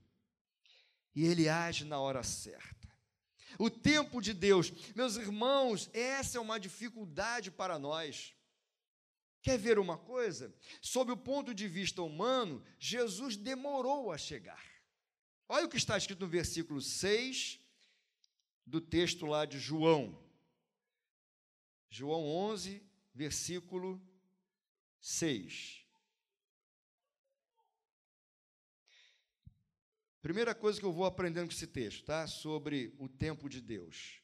E 1.15 1.23
ele 1.23 1.47
age 1.47 1.85
na 1.85 1.99
hora 1.99 2.23
certa. 2.23 2.89
O 3.59 3.69
tempo 3.69 4.21
de 4.21 4.33
Deus. 4.33 4.73
Meus 4.95 5.17
irmãos, 5.17 5.87
essa 5.93 6.39
é 6.39 6.41
uma 6.41 6.59
dificuldade 6.59 7.51
para 7.51 7.77
nós. 7.77 8.33
Quer 9.45 9.59
ver 9.59 9.77
uma 9.77 9.95
coisa? 9.95 10.51
Sob 10.81 11.11
o 11.11 11.17
ponto 11.17 11.53
de 11.53 11.67
vista 11.67 12.01
humano, 12.01 12.63
Jesus 12.79 13.37
demorou 13.37 14.11
a 14.11 14.17
chegar. 14.17 14.65
Olha 15.47 15.67
o 15.67 15.69
que 15.69 15.77
está 15.77 15.95
escrito 15.95 16.21
no 16.21 16.27
versículo 16.27 16.81
6 16.81 17.59
do 18.65 18.81
texto 18.81 19.27
lá 19.27 19.45
de 19.45 19.59
João. 19.59 20.19
João 21.91 22.25
11, 22.25 22.81
versículo 23.13 24.01
6. 24.99 25.85
Primeira 30.23 30.55
coisa 30.55 30.79
que 30.79 30.85
eu 30.87 30.91
vou 30.91 31.05
aprendendo 31.05 31.49
com 31.49 31.53
esse 31.53 31.67
texto, 31.67 32.03
tá? 32.03 32.25
Sobre 32.25 32.95
o 32.97 33.07
tempo 33.07 33.47
de 33.47 33.61
Deus. 33.61 34.23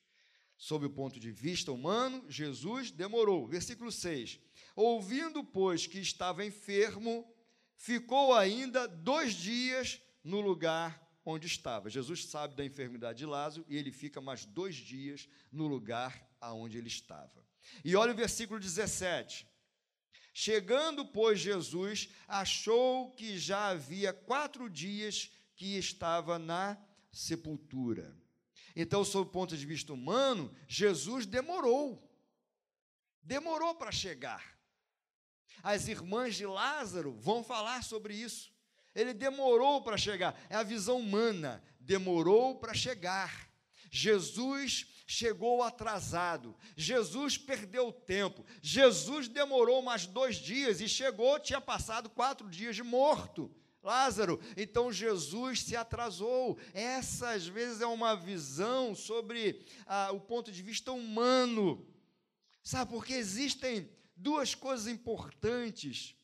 Sob 0.57 0.83
o 0.87 0.89
ponto 0.89 1.19
de 1.19 1.31
vista 1.31 1.71
humano, 1.71 2.25
Jesus 2.27 2.89
demorou. 2.89 3.45
Versículo 3.45 3.91
6 3.91 4.39
Ouvindo, 4.81 5.43
pois, 5.43 5.85
que 5.85 5.99
estava 5.99 6.43
enfermo, 6.43 7.31
ficou 7.75 8.33
ainda 8.33 8.87
dois 8.87 9.33
dias 9.35 10.01
no 10.23 10.41
lugar 10.41 10.99
onde 11.23 11.45
estava. 11.45 11.87
Jesus 11.87 12.25
sabe 12.25 12.55
da 12.55 12.65
enfermidade 12.65 13.19
de 13.19 13.27
Lázaro 13.27 13.63
e 13.69 13.77
ele 13.77 13.91
fica 13.91 14.19
mais 14.19 14.43
dois 14.43 14.75
dias 14.75 15.29
no 15.51 15.67
lugar 15.67 16.27
aonde 16.39 16.79
ele 16.79 16.87
estava. 16.87 17.45
E 17.85 17.95
olha 17.95 18.11
o 18.11 18.15
versículo 18.15 18.59
17. 18.59 19.47
Chegando, 20.33 21.05
pois, 21.05 21.39
Jesus 21.39 22.09
achou 22.27 23.11
que 23.11 23.37
já 23.37 23.67
havia 23.67 24.11
quatro 24.11 24.67
dias 24.67 25.31
que 25.55 25.77
estava 25.77 26.39
na 26.39 26.75
sepultura. 27.11 28.17
Então, 28.75 29.05
sob 29.05 29.29
o 29.29 29.31
ponto 29.31 29.55
de 29.55 29.63
vista 29.63 29.93
humano, 29.93 30.51
Jesus 30.67 31.27
demorou. 31.27 32.11
Demorou 33.21 33.75
para 33.75 33.91
chegar. 33.91 34.59
As 35.63 35.87
irmãs 35.87 36.35
de 36.35 36.45
Lázaro 36.45 37.13
vão 37.19 37.43
falar 37.43 37.83
sobre 37.83 38.13
isso. 38.13 38.51
Ele 38.93 39.13
demorou 39.13 39.81
para 39.81 39.97
chegar. 39.97 40.39
É 40.49 40.55
a 40.55 40.63
visão 40.63 40.99
humana. 40.99 41.63
Demorou 41.79 42.55
para 42.55 42.73
chegar. 42.73 43.49
Jesus 43.89 44.87
chegou 45.05 45.61
atrasado. 45.61 46.55
Jesus 46.75 47.37
perdeu 47.37 47.91
tempo. 47.91 48.45
Jesus 48.61 49.27
demorou 49.27 49.81
mais 49.81 50.05
dois 50.05 50.37
dias 50.37 50.79
e 50.79 50.87
chegou, 50.87 51.39
tinha 51.39 51.59
passado 51.59 52.09
quatro 52.09 52.49
dias 52.49 52.75
de 52.75 52.83
morto. 52.83 53.53
Lázaro, 53.83 54.39
então 54.55 54.93
Jesus 54.93 55.63
se 55.63 55.75
atrasou. 55.75 56.57
Essa, 56.73 57.31
às 57.31 57.47
vezes, 57.47 57.81
é 57.81 57.87
uma 57.87 58.15
visão 58.15 58.93
sobre 58.95 59.65
ah, 59.85 60.11
o 60.13 60.19
ponto 60.19 60.51
de 60.51 60.61
vista 60.61 60.91
humano. 60.91 61.85
Sabe, 62.63 62.91
porque 62.91 63.13
existem 63.13 63.89
duas 64.21 64.53
coisas 64.55 64.87
importantes, 64.87 66.15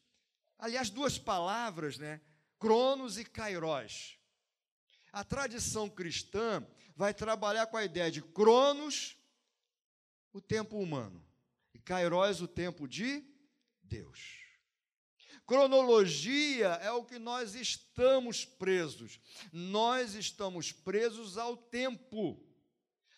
aliás, 0.58 0.90
duas 0.90 1.18
palavras, 1.18 1.98
né? 1.98 2.22
Cronos 2.60 3.18
e 3.18 3.26
Kairos. 3.26 4.18
A 5.12 5.24
tradição 5.24 5.90
cristã 5.90 6.66
vai 6.96 7.14
trabalhar 7.14 7.68
com 7.68 7.78
a 7.78 7.84
ideia 7.84 8.12
de 8.12 8.22
Cronos, 8.22 9.18
o 10.32 10.40
tempo 10.40 10.78
humano, 10.78 11.26
e 11.74 11.80
Kairos, 11.80 12.42
o 12.42 12.48
tempo 12.48 12.88
de 12.88 13.24
Deus. 13.82 14.46
Cronologia 15.46 16.68
é 16.82 16.92
o 16.92 17.06
que 17.06 17.18
nós 17.18 17.56
estamos 17.56 18.44
presos. 18.44 19.20
Nós 19.52 20.14
estamos 20.14 20.74
presos 20.74 21.38
ao 21.38 21.56
tempo. 21.56 22.44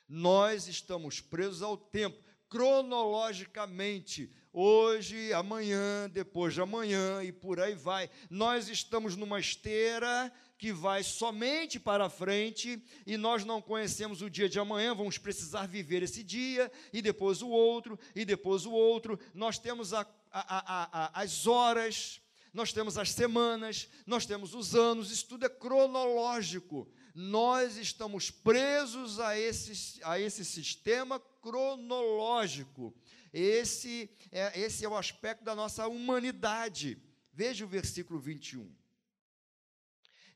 Nós 0.07 0.67
estamos 0.67 1.19
presos 1.19 1.61
ao 1.61 1.75
tempo, 1.75 2.23
cronologicamente 2.47 4.31
hoje, 4.51 5.31
amanhã, 5.33 6.09
depois 6.09 6.53
de 6.53 6.61
amanhã 6.61 7.23
e 7.23 7.31
por 7.31 7.59
aí 7.59 7.75
vai. 7.75 8.09
Nós 8.29 8.69
estamos 8.69 9.15
numa 9.15 9.39
esteira 9.39 10.31
que 10.57 10.73
vai 10.73 11.03
somente 11.03 11.79
para 11.79 12.09
frente 12.09 12.83
e 13.07 13.15
nós 13.15 13.45
não 13.45 13.61
conhecemos 13.61 14.21
o 14.21 14.29
dia 14.29 14.49
de 14.49 14.59
amanhã, 14.59 14.93
vamos 14.93 15.17
precisar 15.17 15.65
viver 15.67 16.03
esse 16.03 16.21
dia 16.21 16.69
e 16.91 17.01
depois 17.01 17.41
o 17.41 17.47
outro 17.47 17.97
e 18.13 18.25
depois 18.25 18.65
o 18.65 18.71
outro. 18.71 19.17
Nós 19.33 19.57
temos 19.57 19.93
a, 19.93 20.05
a, 20.31 21.19
a, 21.19 21.21
as 21.21 21.47
horas, 21.47 22.19
nós 22.53 22.73
temos 22.73 22.97
as 22.97 23.11
semanas, 23.11 23.87
nós 24.05 24.25
temos 24.25 24.53
os 24.53 24.75
anos, 24.75 25.11
isso 25.11 25.27
tudo 25.27 25.45
é 25.45 25.49
cronológico. 25.49 26.91
Nós 27.15 27.77
estamos 27.77 28.29
presos 28.29 29.19
a 29.19 29.37
esse, 29.37 29.99
a 30.03 30.19
esse 30.19 30.43
sistema 30.43 31.19
cronológico. 31.41 32.93
Esse 33.31 34.09
é, 34.31 34.59
esse 34.59 34.83
é 34.83 34.89
o 34.89 34.97
aspecto 34.97 35.43
da 35.43 35.55
nossa 35.55 35.87
humanidade. 35.87 37.01
Veja 37.31 37.65
o 37.65 37.67
versículo 37.67 38.19
21. 38.19 38.73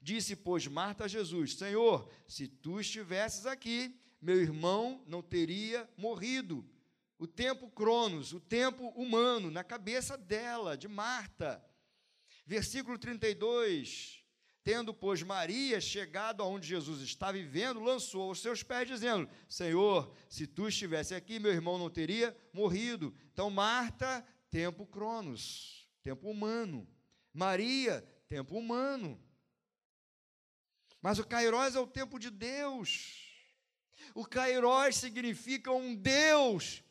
Disse, 0.02 0.36
pois, 0.36 0.68
Marta 0.68 1.06
a 1.06 1.08
Jesus: 1.08 1.56
Senhor, 1.56 2.10
se 2.28 2.48
tu 2.48 2.80
estivesses 2.80 3.46
aqui, 3.46 4.00
meu 4.22 4.42
irmão 4.42 5.04
não 5.08 5.22
teria 5.22 5.90
morrido. 5.98 6.68
O 7.18 7.28
tempo 7.28 7.70
cronos, 7.70 8.34
o 8.34 8.40
tempo 8.40 8.88
humano, 8.90 9.50
na 9.50 9.64
cabeça 9.64 10.18
dela, 10.18 10.78
de 10.78 10.88
Marta. 10.88 11.64
Versículo 12.46 12.98
32. 12.98 14.23
Tendo, 14.64 14.94
pois, 14.94 15.22
Maria 15.22 15.82
chegado 15.82 16.42
aonde 16.42 16.68
Jesus 16.68 17.02
estava 17.02 17.34
vivendo, 17.34 17.82
lançou 17.82 18.30
aos 18.30 18.40
seus 18.40 18.64
pés, 18.64 18.88
dizendo: 18.88 19.30
Senhor, 19.50 20.16
se 20.30 20.48
tu 20.48 20.70
estivesse 20.70 21.14
aqui, 21.14 21.38
meu 21.38 21.52
irmão 21.52 21.78
não 21.78 21.90
teria 21.90 22.36
morrido. 22.54 23.14
Então, 23.34 23.50
Marta, 23.50 24.26
tempo 24.50 24.86
cronos, 24.86 25.90
tempo 26.02 26.30
humano. 26.30 26.88
Maria, 27.34 28.02
tempo 28.30 28.58
humano. 28.58 29.22
Mas 31.02 31.20
o 31.20 31.28
Kairos 31.28 31.76
é 31.76 31.80
o 31.80 31.88
tempo 31.88 32.18
de 32.18 32.30
Deus. 32.30 33.22
O 34.16 34.26
Kairos 34.26 34.96
significa 34.96 35.72
um 35.72 35.94
Deus 35.94 36.82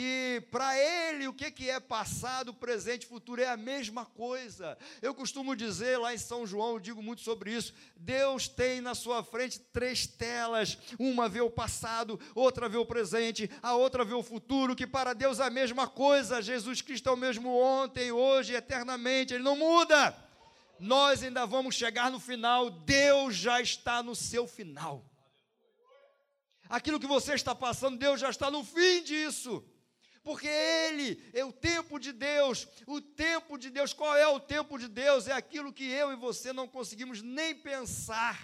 que 0.00 0.42
para 0.50 0.78
ele 0.78 1.28
o 1.28 1.32
que, 1.34 1.50
que 1.50 1.68
é 1.68 1.78
passado, 1.78 2.54
presente 2.54 3.02
e 3.02 3.06
futuro 3.06 3.42
é 3.42 3.48
a 3.48 3.56
mesma 3.56 4.06
coisa. 4.06 4.78
Eu 5.02 5.14
costumo 5.14 5.54
dizer 5.54 5.98
lá 5.98 6.14
em 6.14 6.16
São 6.16 6.46
João, 6.46 6.70
eu 6.70 6.80
digo 6.80 7.02
muito 7.02 7.20
sobre 7.20 7.52
isso. 7.52 7.74
Deus 7.94 8.48
tem 8.48 8.80
na 8.80 8.94
sua 8.94 9.22
frente 9.22 9.58
três 9.58 10.06
telas: 10.06 10.78
uma 10.98 11.28
vê 11.28 11.42
o 11.42 11.50
passado, 11.50 12.18
outra 12.34 12.66
vê 12.66 12.78
o 12.78 12.86
presente, 12.86 13.50
a 13.62 13.74
outra 13.74 14.02
vê 14.02 14.14
o 14.14 14.22
futuro, 14.22 14.74
que 14.74 14.86
para 14.86 15.12
Deus 15.12 15.38
é 15.38 15.44
a 15.44 15.50
mesma 15.50 15.86
coisa. 15.86 16.40
Jesus 16.40 16.80
Cristo 16.80 17.10
é 17.10 17.12
o 17.12 17.16
mesmo 17.16 17.54
ontem, 17.54 18.10
hoje, 18.10 18.54
eternamente, 18.54 19.34
ele 19.34 19.44
não 19.44 19.54
muda. 19.54 20.16
Nós 20.78 21.22
ainda 21.22 21.44
vamos 21.44 21.74
chegar 21.74 22.10
no 22.10 22.18
final, 22.18 22.70
Deus 22.70 23.36
já 23.36 23.60
está 23.60 24.02
no 24.02 24.16
seu 24.16 24.46
final. 24.46 25.04
Aquilo 26.70 26.98
que 26.98 27.06
você 27.06 27.34
está 27.34 27.54
passando, 27.54 27.98
Deus 27.98 28.18
já 28.18 28.30
está 28.30 28.50
no 28.50 28.64
fim 28.64 29.02
disso 29.02 29.62
porque 30.30 30.46
Ele 30.46 31.20
é 31.32 31.44
o 31.44 31.52
tempo 31.52 31.98
de 31.98 32.12
Deus. 32.12 32.68
O 32.86 33.00
tempo 33.00 33.58
de 33.58 33.68
Deus, 33.68 33.92
qual 33.92 34.16
é 34.16 34.28
o 34.28 34.38
tempo 34.38 34.78
de 34.78 34.86
Deus? 34.86 35.26
É 35.26 35.32
aquilo 35.32 35.72
que 35.72 35.82
eu 35.82 36.12
e 36.12 36.14
você 36.14 36.52
não 36.52 36.68
conseguimos 36.68 37.20
nem 37.20 37.52
pensar. 37.52 38.38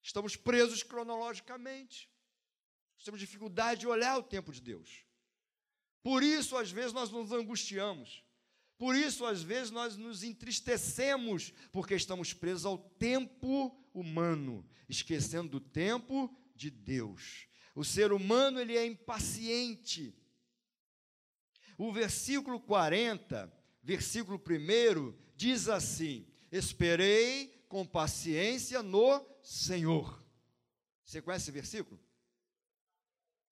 Estamos 0.00 0.36
presos 0.36 0.84
cronologicamente. 0.84 2.08
Temos 3.04 3.18
dificuldade 3.18 3.80
de 3.80 3.88
olhar 3.88 4.16
o 4.16 4.22
tempo 4.22 4.52
de 4.52 4.60
Deus. 4.60 5.04
Por 6.04 6.22
isso, 6.22 6.56
às 6.56 6.70
vezes, 6.70 6.92
nós 6.92 7.10
nos 7.10 7.32
angustiamos. 7.32 8.22
Por 8.78 8.94
isso, 8.94 9.26
às 9.26 9.42
vezes, 9.42 9.72
nós 9.72 9.96
nos 9.96 10.22
entristecemos, 10.22 11.52
porque 11.72 11.96
estamos 11.96 12.32
presos 12.32 12.64
ao 12.64 12.78
tempo 12.78 13.76
humano, 13.92 14.64
esquecendo 14.88 15.48
do 15.48 15.60
tempo 15.60 16.32
de 16.54 16.70
Deus. 16.70 17.48
O 17.74 17.84
ser 17.84 18.12
humano 18.12 18.60
ele 18.60 18.76
é 18.76 18.86
impaciente. 18.86 20.14
O 21.78 21.92
versículo 21.92 22.60
40, 22.60 23.52
versículo 23.82 24.38
1, 24.38 25.14
diz 25.36 25.68
assim: 25.68 26.26
Esperei 26.50 27.64
com 27.68 27.86
paciência 27.86 28.82
no 28.82 29.24
Senhor. 29.42 30.22
Você 31.04 31.22
conhece 31.22 31.44
esse 31.44 31.50
versículo? 31.50 31.98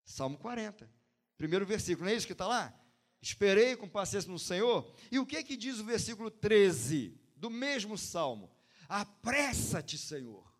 Salmo 0.04 0.36
40. 0.38 0.90
Primeiro 1.36 1.64
versículo, 1.64 2.04
não 2.04 2.12
é 2.12 2.16
isso 2.16 2.26
que 2.26 2.32
está 2.32 2.46
lá? 2.46 2.78
Esperei 3.22 3.76
com 3.76 3.88
paciência 3.88 4.30
no 4.30 4.38
Senhor. 4.38 4.94
E 5.10 5.18
o 5.18 5.26
que 5.26 5.42
que 5.42 5.56
diz 5.56 5.78
o 5.78 5.84
versículo 5.84 6.30
13 6.30 7.18
do 7.36 7.48
mesmo 7.48 7.96
salmo? 7.96 8.50
Apressa-te, 8.88 9.96
Senhor. 9.96 10.50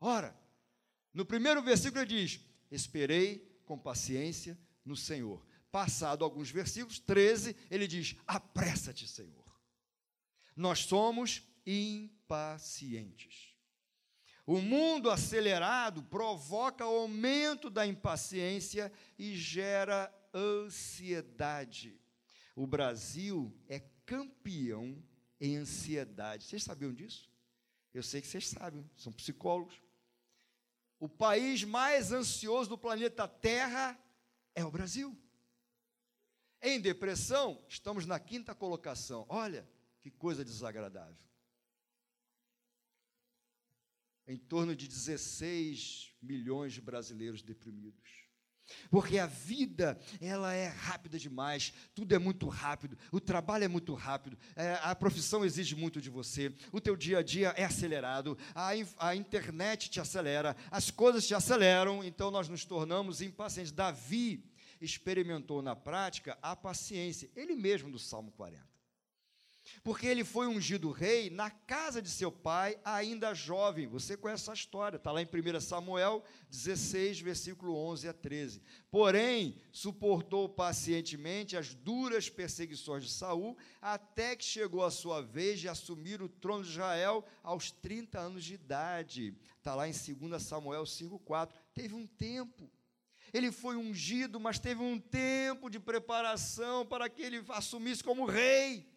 Ora, 0.00 0.36
no 1.14 1.24
primeiro 1.24 1.62
versículo 1.62 2.02
ele 2.02 2.26
diz: 2.26 2.40
Esperei 2.74 3.46
com 3.64 3.78
paciência 3.78 4.58
no 4.84 4.96
Senhor. 4.96 5.44
Passado 5.70 6.24
alguns 6.24 6.50
versículos, 6.50 6.98
13, 6.98 7.54
ele 7.70 7.86
diz: 7.86 8.16
Apressa-te, 8.26 9.06
Senhor. 9.06 9.44
Nós 10.56 10.80
somos 10.80 11.42
impacientes. 11.66 13.52
O 14.44 14.60
mundo 14.60 15.10
acelerado 15.10 16.02
provoca 16.02 16.84
aumento 16.84 17.70
da 17.70 17.86
impaciência 17.86 18.92
e 19.18 19.36
gera 19.36 20.12
ansiedade. 20.34 22.00
O 22.56 22.66
Brasil 22.66 23.54
é 23.68 23.80
campeão 24.04 25.02
em 25.40 25.56
ansiedade. 25.56 26.44
Vocês 26.44 26.64
sabiam 26.64 26.92
disso? 26.92 27.30
Eu 27.94 28.02
sei 28.02 28.20
que 28.20 28.26
vocês 28.26 28.48
sabem, 28.48 28.88
são 28.96 29.12
psicólogos. 29.12 29.80
O 31.02 31.08
país 31.08 31.64
mais 31.64 32.12
ansioso 32.12 32.70
do 32.70 32.78
planeta 32.78 33.26
Terra 33.26 34.00
é 34.54 34.64
o 34.64 34.70
Brasil. 34.70 35.20
Em 36.62 36.80
depressão, 36.80 37.60
estamos 37.68 38.06
na 38.06 38.20
quinta 38.20 38.54
colocação. 38.54 39.26
Olha 39.28 39.68
que 40.00 40.12
coisa 40.12 40.44
desagradável. 40.44 41.18
Em 44.28 44.38
torno 44.38 44.76
de 44.76 44.86
16 44.86 46.14
milhões 46.22 46.72
de 46.72 46.80
brasileiros 46.80 47.42
deprimidos. 47.42 48.21
Porque 48.90 49.18
a 49.18 49.26
vida, 49.26 49.98
ela 50.20 50.52
é 50.52 50.68
rápida 50.68 51.18
demais, 51.18 51.72
tudo 51.94 52.14
é 52.14 52.18
muito 52.18 52.48
rápido, 52.48 52.98
o 53.10 53.20
trabalho 53.20 53.64
é 53.64 53.68
muito 53.68 53.94
rápido, 53.94 54.38
é, 54.56 54.78
a 54.82 54.94
profissão 54.94 55.44
exige 55.44 55.74
muito 55.74 56.00
de 56.00 56.10
você, 56.10 56.54
o 56.70 56.80
teu 56.80 56.96
dia 56.96 57.18
a 57.18 57.22
dia 57.22 57.54
é 57.56 57.64
acelerado, 57.64 58.36
a, 58.54 58.70
a 58.98 59.16
internet 59.16 59.90
te 59.90 60.00
acelera, 60.00 60.56
as 60.70 60.90
coisas 60.90 61.26
te 61.26 61.34
aceleram, 61.34 62.02
então 62.04 62.30
nós 62.30 62.48
nos 62.48 62.64
tornamos 62.64 63.20
impacientes. 63.20 63.72
Davi 63.72 64.44
experimentou 64.80 65.62
na 65.62 65.76
prática 65.76 66.36
a 66.42 66.56
paciência, 66.56 67.30
ele 67.36 67.54
mesmo 67.54 67.90
do 67.90 67.98
Salmo 67.98 68.32
40 68.32 68.71
porque 69.82 70.06
ele 70.06 70.24
foi 70.24 70.46
ungido 70.46 70.90
rei 70.90 71.30
na 71.30 71.50
casa 71.50 72.00
de 72.00 72.08
seu 72.08 72.30
pai, 72.30 72.78
ainda 72.84 73.34
jovem. 73.34 73.86
Você 73.86 74.16
conhece 74.16 74.44
essa 74.44 74.52
história, 74.52 74.96
está 74.96 75.10
lá 75.10 75.22
em 75.22 75.26
1 75.26 75.60
Samuel 75.60 76.24
16, 76.50 77.20
versículo 77.20 77.76
11 77.76 78.08
a 78.08 78.12
13. 78.12 78.62
Porém, 78.90 79.56
suportou 79.70 80.48
pacientemente 80.48 81.56
as 81.56 81.74
duras 81.74 82.28
perseguições 82.28 83.04
de 83.04 83.10
Saul, 83.10 83.56
até 83.80 84.36
que 84.36 84.44
chegou 84.44 84.84
a 84.84 84.90
sua 84.90 85.20
vez 85.20 85.60
de 85.60 85.68
assumir 85.68 86.22
o 86.22 86.28
trono 86.28 86.64
de 86.64 86.70
Israel 86.70 87.24
aos 87.42 87.70
30 87.70 88.18
anos 88.18 88.44
de 88.44 88.54
idade. 88.54 89.34
Está 89.58 89.74
lá 89.74 89.88
em 89.88 89.92
2 89.92 90.42
Samuel 90.42 90.84
5,4. 90.84 91.52
Teve 91.72 91.94
um 91.94 92.06
tempo. 92.06 92.70
Ele 93.32 93.50
foi 93.50 93.76
ungido, 93.76 94.38
mas 94.38 94.58
teve 94.58 94.82
um 94.82 94.98
tempo 94.98 95.70
de 95.70 95.80
preparação 95.80 96.84
para 96.84 97.08
que 97.08 97.22
ele 97.22 97.42
assumisse 97.48 98.04
como 98.04 98.26
rei. 98.26 98.91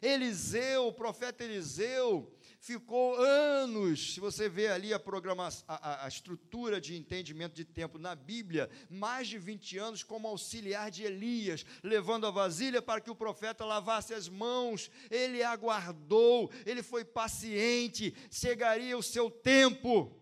Eliseu, 0.00 0.86
o 0.86 0.92
profeta 0.92 1.44
Eliseu, 1.44 2.32
ficou 2.60 3.16
anos, 3.16 4.14
se 4.14 4.20
você 4.20 4.48
vê 4.48 4.68
ali 4.68 4.92
a, 4.92 4.98
programação, 4.98 5.64
a, 5.68 6.04
a, 6.04 6.08
estrutura 6.08 6.80
de 6.80 6.96
entendimento 6.96 7.54
de 7.54 7.64
tempo 7.64 7.98
na 7.98 8.14
Bíblia, 8.14 8.68
mais 8.90 9.28
de 9.28 9.38
20 9.38 9.78
anos 9.78 10.02
como 10.02 10.28
auxiliar 10.28 10.90
de 10.90 11.04
Elias, 11.04 11.64
levando 11.82 12.26
a 12.26 12.30
vasilha 12.30 12.82
para 12.82 13.00
que 13.00 13.10
o 13.10 13.16
profeta 13.16 13.64
lavasse 13.64 14.12
as 14.12 14.28
mãos. 14.28 14.90
Ele 15.10 15.42
aguardou, 15.42 16.50
ele 16.66 16.82
foi 16.82 17.04
paciente, 17.04 18.14
chegaria 18.30 18.96
o 18.96 19.02
seu 19.02 19.30
tempo. 19.30 20.14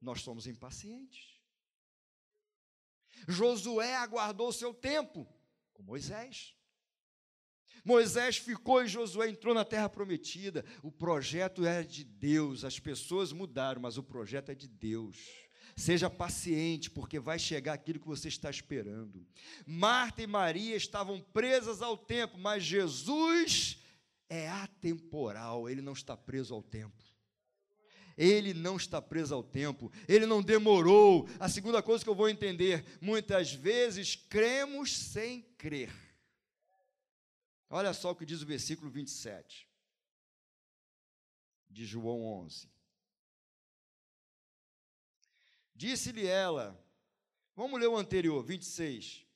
Nós 0.00 0.22
somos 0.22 0.46
impacientes. 0.46 1.34
Josué 3.26 3.96
aguardou 3.96 4.48
o 4.48 4.52
seu 4.52 4.74
tempo, 4.74 5.26
com 5.72 5.82
Moisés. 5.82 6.54
Moisés 7.84 8.38
ficou 8.38 8.82
e 8.82 8.88
Josué 8.88 9.28
entrou 9.28 9.54
na 9.54 9.64
terra 9.64 9.88
prometida. 9.88 10.64
O 10.82 10.90
projeto 10.90 11.66
é 11.66 11.82
de 11.82 12.02
Deus, 12.02 12.64
as 12.64 12.80
pessoas 12.80 13.30
mudaram, 13.30 13.82
mas 13.82 13.98
o 13.98 14.02
projeto 14.02 14.50
é 14.50 14.54
de 14.54 14.66
Deus. 14.66 15.18
Seja 15.76 16.08
paciente, 16.08 16.90
porque 16.90 17.18
vai 17.18 17.38
chegar 17.38 17.74
aquilo 17.74 18.00
que 18.00 18.06
você 18.06 18.28
está 18.28 18.48
esperando. 18.48 19.26
Marta 19.66 20.22
e 20.22 20.26
Maria 20.26 20.76
estavam 20.76 21.20
presas 21.20 21.82
ao 21.82 21.96
tempo, 21.96 22.38
mas 22.38 22.62
Jesus 22.62 23.78
é 24.28 24.48
atemporal, 24.48 25.68
ele 25.68 25.82
não 25.82 25.92
está 25.92 26.16
preso 26.16 26.54
ao 26.54 26.62
tempo. 26.62 27.02
Ele 28.16 28.54
não 28.54 28.76
está 28.76 29.02
preso 29.02 29.34
ao 29.34 29.42
tempo, 29.42 29.90
ele 30.06 30.24
não 30.24 30.40
demorou. 30.40 31.28
A 31.40 31.48
segunda 31.48 31.82
coisa 31.82 32.04
que 32.04 32.08
eu 32.08 32.14
vou 32.14 32.28
entender: 32.28 32.84
muitas 33.00 33.52
vezes 33.52 34.14
cremos 34.14 34.96
sem 34.96 35.42
crer. 35.58 36.03
Olha 37.76 37.92
só 37.92 38.12
o 38.12 38.14
que 38.14 38.24
diz 38.24 38.40
o 38.40 38.46
versículo 38.46 38.88
27 38.88 39.68
de 41.68 41.84
João 41.84 42.22
11. 42.22 42.68
Disse-lhe 45.74 46.24
ela, 46.24 46.80
vamos 47.56 47.80
ler 47.80 47.88
o 47.88 47.96
anterior, 47.96 48.44
26, 48.44 49.26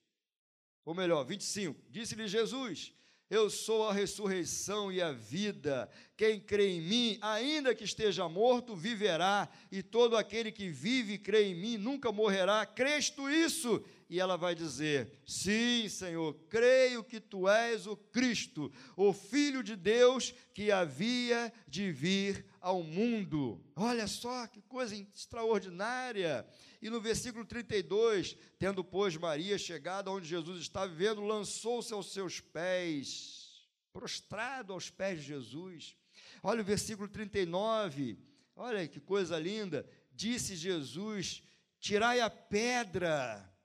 ou 0.84 0.94
melhor, 0.94 1.24
25. 1.24 1.82
Disse-lhe 1.90 2.28
Jesus: 2.28 2.94
Eu 3.28 3.50
sou 3.50 3.88
a 3.88 3.92
ressurreição 3.92 4.92
e 4.92 5.02
a 5.02 5.10
vida. 5.10 5.90
Quem 6.16 6.38
crê 6.38 6.76
em 6.76 6.80
mim, 6.80 7.18
ainda 7.20 7.74
que 7.74 7.82
esteja 7.82 8.28
morto, 8.28 8.76
viverá, 8.76 9.48
e 9.68 9.82
todo 9.82 10.16
aquele 10.16 10.52
que 10.52 10.70
vive 10.70 11.14
e 11.14 11.18
crê 11.18 11.46
em 11.46 11.56
mim 11.56 11.76
nunca 11.76 12.12
morrerá. 12.12 12.64
Crês 12.64 13.10
tu 13.10 13.28
isso? 13.28 13.84
E 14.08 14.18
ela 14.18 14.36
vai 14.36 14.54
dizer: 14.54 15.20
Sim, 15.26 15.88
Senhor, 15.88 16.34
creio 16.48 17.04
que 17.04 17.20
tu 17.20 17.48
és 17.48 17.86
o 17.86 17.96
Cristo, 17.96 18.72
o 18.96 19.12
Filho 19.12 19.62
de 19.62 19.76
Deus 19.76 20.34
que 20.54 20.72
havia 20.72 21.52
de 21.66 21.92
vir 21.92 22.46
ao 22.60 22.82
mundo. 22.82 23.62
Olha 23.76 24.06
só 24.06 24.46
que 24.46 24.62
coisa 24.62 24.96
extraordinária. 24.96 26.46
E 26.80 26.88
no 26.88 27.00
versículo 27.00 27.44
32, 27.44 28.36
tendo, 28.58 28.82
pois, 28.82 29.16
Maria 29.16 29.58
chegado 29.58 30.10
onde 30.10 30.26
Jesus 30.26 30.60
estava 30.60 30.88
vivendo, 30.88 31.22
lançou-se 31.22 31.92
aos 31.92 32.12
seus 32.12 32.40
pés, 32.40 33.68
prostrado 33.92 34.72
aos 34.72 34.88
pés 34.88 35.20
de 35.20 35.26
Jesus. 35.26 35.96
Olha 36.42 36.62
o 36.62 36.64
versículo 36.64 37.08
39, 37.08 38.16
olha 38.56 38.86
que 38.88 39.00
coisa 39.00 39.38
linda. 39.38 39.86
Disse 40.12 40.56
Jesus: 40.56 41.42
Tirai 41.78 42.20
a 42.20 42.30
pedra. 42.30 43.57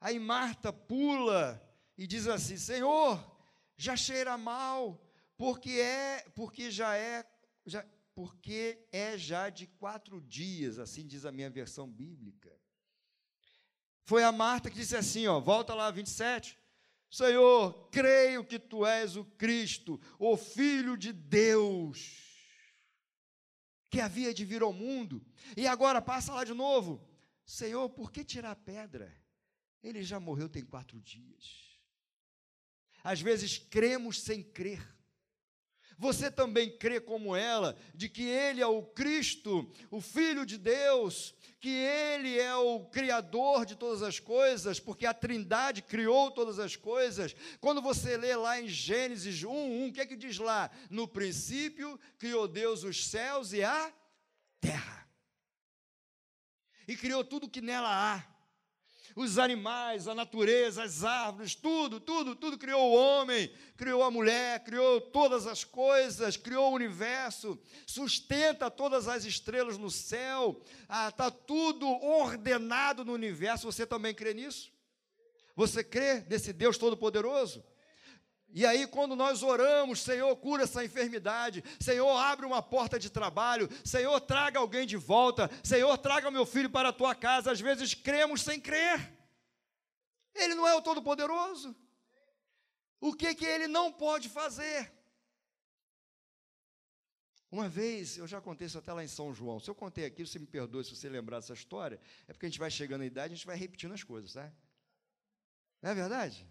Aí 0.00 0.18
Marta 0.18 0.72
pula 0.72 1.62
e 1.96 2.06
diz 2.06 2.26
assim: 2.26 2.56
Senhor, 2.56 3.18
já 3.76 3.96
cheira 3.96 4.36
mal, 4.38 5.04
porque 5.36 5.70
é, 5.70 6.24
porque 6.34 6.70
já 6.70 6.96
é, 6.96 7.24
já, 7.64 7.84
porque 8.14 8.86
é 8.90 9.16
já 9.16 9.48
de 9.48 9.66
quatro 9.66 10.20
dias, 10.20 10.78
assim 10.78 11.06
diz 11.06 11.24
a 11.24 11.32
minha 11.32 11.50
versão 11.50 11.88
bíblica. 11.88 12.56
Foi 14.04 14.24
a 14.24 14.32
Marta 14.32 14.70
que 14.70 14.76
disse 14.76 14.96
assim, 14.96 15.26
ó, 15.26 15.38
volta 15.38 15.74
lá 15.74 15.90
27. 15.90 16.58
Senhor, 17.10 17.90
creio 17.90 18.42
que 18.42 18.58
tu 18.58 18.86
és 18.86 19.16
o 19.16 19.24
Cristo, 19.24 20.00
o 20.18 20.34
Filho 20.36 20.96
de 20.96 21.12
Deus, 21.12 22.26
que 23.90 24.00
havia 24.00 24.32
de 24.32 24.44
vir 24.44 24.62
ao 24.62 24.72
mundo. 24.72 25.24
E 25.56 25.66
agora 25.66 26.00
passa 26.00 26.32
lá 26.32 26.42
de 26.42 26.54
novo. 26.54 27.06
Senhor, 27.44 27.88
por 27.90 28.10
que 28.10 28.24
tirar 28.24 28.52
a 28.52 28.56
pedra? 28.56 29.14
Ele 29.88 30.02
já 30.02 30.20
morreu 30.20 30.50
tem 30.50 30.62
quatro 30.62 31.00
dias. 31.00 31.78
Às 33.02 33.22
vezes 33.22 33.56
cremos 33.56 34.20
sem 34.20 34.42
crer. 34.42 34.86
Você 35.96 36.30
também 36.30 36.76
crê 36.76 37.00
como 37.00 37.34
ela, 37.34 37.76
de 37.94 38.08
que 38.08 38.22
Ele 38.22 38.60
é 38.60 38.66
o 38.66 38.82
Cristo, 38.82 39.68
o 39.90 40.00
Filho 40.00 40.46
de 40.46 40.56
Deus, 40.56 41.34
que 41.58 41.70
Ele 41.70 42.38
é 42.38 42.54
o 42.54 42.84
Criador 42.84 43.64
de 43.64 43.74
todas 43.74 44.02
as 44.02 44.20
coisas, 44.20 44.78
porque 44.78 45.06
a 45.06 45.14
Trindade 45.14 45.82
criou 45.82 46.30
todas 46.30 46.58
as 46.58 46.76
coisas. 46.76 47.34
Quando 47.60 47.82
você 47.82 48.16
lê 48.16 48.36
lá 48.36 48.60
em 48.60 48.68
Gênesis 48.68 49.42
1, 49.42 49.50
1, 49.50 49.88
o 49.88 49.92
que 49.92 50.00
é 50.02 50.06
que 50.06 50.16
diz 50.16 50.38
lá? 50.38 50.70
No 50.88 51.08
princípio 51.08 51.98
criou 52.18 52.46
Deus 52.46 52.84
os 52.84 53.08
céus 53.08 53.52
e 53.52 53.64
a 53.64 53.92
terra. 54.60 55.08
E 56.86 56.94
criou 56.94 57.24
tudo 57.24 57.50
que 57.50 57.60
nela 57.60 57.88
há 57.90 58.37
os 59.20 59.36
animais, 59.36 60.06
a 60.06 60.14
natureza, 60.14 60.84
as 60.84 61.02
árvores, 61.02 61.54
tudo, 61.54 61.98
tudo, 61.98 62.36
tudo 62.36 62.56
criou 62.56 62.80
o 62.80 62.94
homem, 62.94 63.52
criou 63.76 64.04
a 64.04 64.10
mulher, 64.10 64.62
criou 64.62 65.00
todas 65.00 65.44
as 65.44 65.64
coisas, 65.64 66.36
criou 66.36 66.70
o 66.70 66.74
universo, 66.74 67.58
sustenta 67.84 68.70
todas 68.70 69.08
as 69.08 69.24
estrelas 69.24 69.76
no 69.76 69.90
céu, 69.90 70.60
está 70.82 71.06
ah, 71.06 71.10
tá 71.10 71.30
tudo 71.32 71.88
ordenado 71.88 73.04
no 73.04 73.12
universo. 73.12 73.70
Você 73.70 73.84
também 73.84 74.14
crê 74.14 74.32
nisso? 74.32 74.70
Você 75.56 75.82
crê 75.82 76.24
nesse 76.30 76.52
Deus 76.52 76.78
Todo-Poderoso? 76.78 77.64
E 78.50 78.64
aí, 78.64 78.86
quando 78.86 79.14
nós 79.14 79.42
oramos, 79.42 80.00
Senhor, 80.00 80.34
cura 80.36 80.62
essa 80.62 80.84
enfermidade, 80.84 81.62
Senhor, 81.78 82.10
abre 82.16 82.46
uma 82.46 82.62
porta 82.62 82.98
de 82.98 83.10
trabalho, 83.10 83.68
Senhor, 83.84 84.18
traga 84.20 84.58
alguém 84.58 84.86
de 84.86 84.96
volta, 84.96 85.50
Senhor, 85.62 85.96
traga 85.98 86.30
meu 86.30 86.46
filho 86.46 86.70
para 86.70 86.88
a 86.88 86.92
tua 86.92 87.14
casa. 87.14 87.52
Às 87.52 87.60
vezes 87.60 87.92
cremos 87.92 88.42
sem 88.42 88.58
crer. 88.58 89.16
Ele 90.34 90.54
não 90.54 90.66
é 90.66 90.74
o 90.74 90.82
Todo-Poderoso. 90.82 91.76
O 93.00 93.12
que 93.14 93.34
que 93.34 93.44
ele 93.44 93.68
não 93.68 93.92
pode 93.92 94.28
fazer? 94.28 94.92
Uma 97.50 97.68
vez, 97.68 98.18
eu 98.18 98.26
já 98.26 98.40
contei 98.40 98.66
isso 98.66 98.78
até 98.78 98.92
lá 98.92 99.04
em 99.04 99.08
São 99.08 99.32
João. 99.32 99.60
Se 99.60 99.70
eu 99.70 99.74
contei 99.74 100.04
aqui, 100.04 100.26
você 100.26 100.38
me 100.38 100.46
perdoe 100.46 100.84
se 100.84 100.94
você 100.94 101.08
lembrar 101.08 101.38
dessa 101.38 101.54
história, 101.54 102.00
é 102.26 102.32
porque 102.32 102.46
a 102.46 102.48
gente 102.48 102.58
vai 102.58 102.70
chegando 102.70 103.00
na 103.00 103.06
idade, 103.06 103.32
a 103.32 103.36
gente 103.36 103.46
vai 103.46 103.56
repetindo 103.56 103.92
as 103.92 104.02
coisas, 104.02 104.32
tá? 104.32 104.52
Não 105.80 105.90
é 105.90 105.94
verdade? 105.94 106.46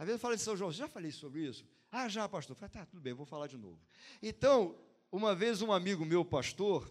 Às 0.00 0.06
vezes 0.06 0.18
eu 0.18 0.18
falo 0.18 0.34
de 0.34 0.40
São 0.40 0.56
João, 0.56 0.72
já 0.72 0.88
falei 0.88 1.10
sobre 1.10 1.46
isso? 1.46 1.62
Ah, 1.92 2.08
já, 2.08 2.26
pastor. 2.26 2.56
Falei, 2.56 2.72
tá, 2.72 2.86
tudo 2.86 3.02
bem, 3.02 3.12
vou 3.12 3.26
falar 3.26 3.48
de 3.48 3.58
novo. 3.58 3.78
Então, 4.22 4.74
uma 5.12 5.34
vez 5.34 5.60
um 5.60 5.70
amigo 5.70 6.06
meu, 6.06 6.24
pastor, 6.24 6.90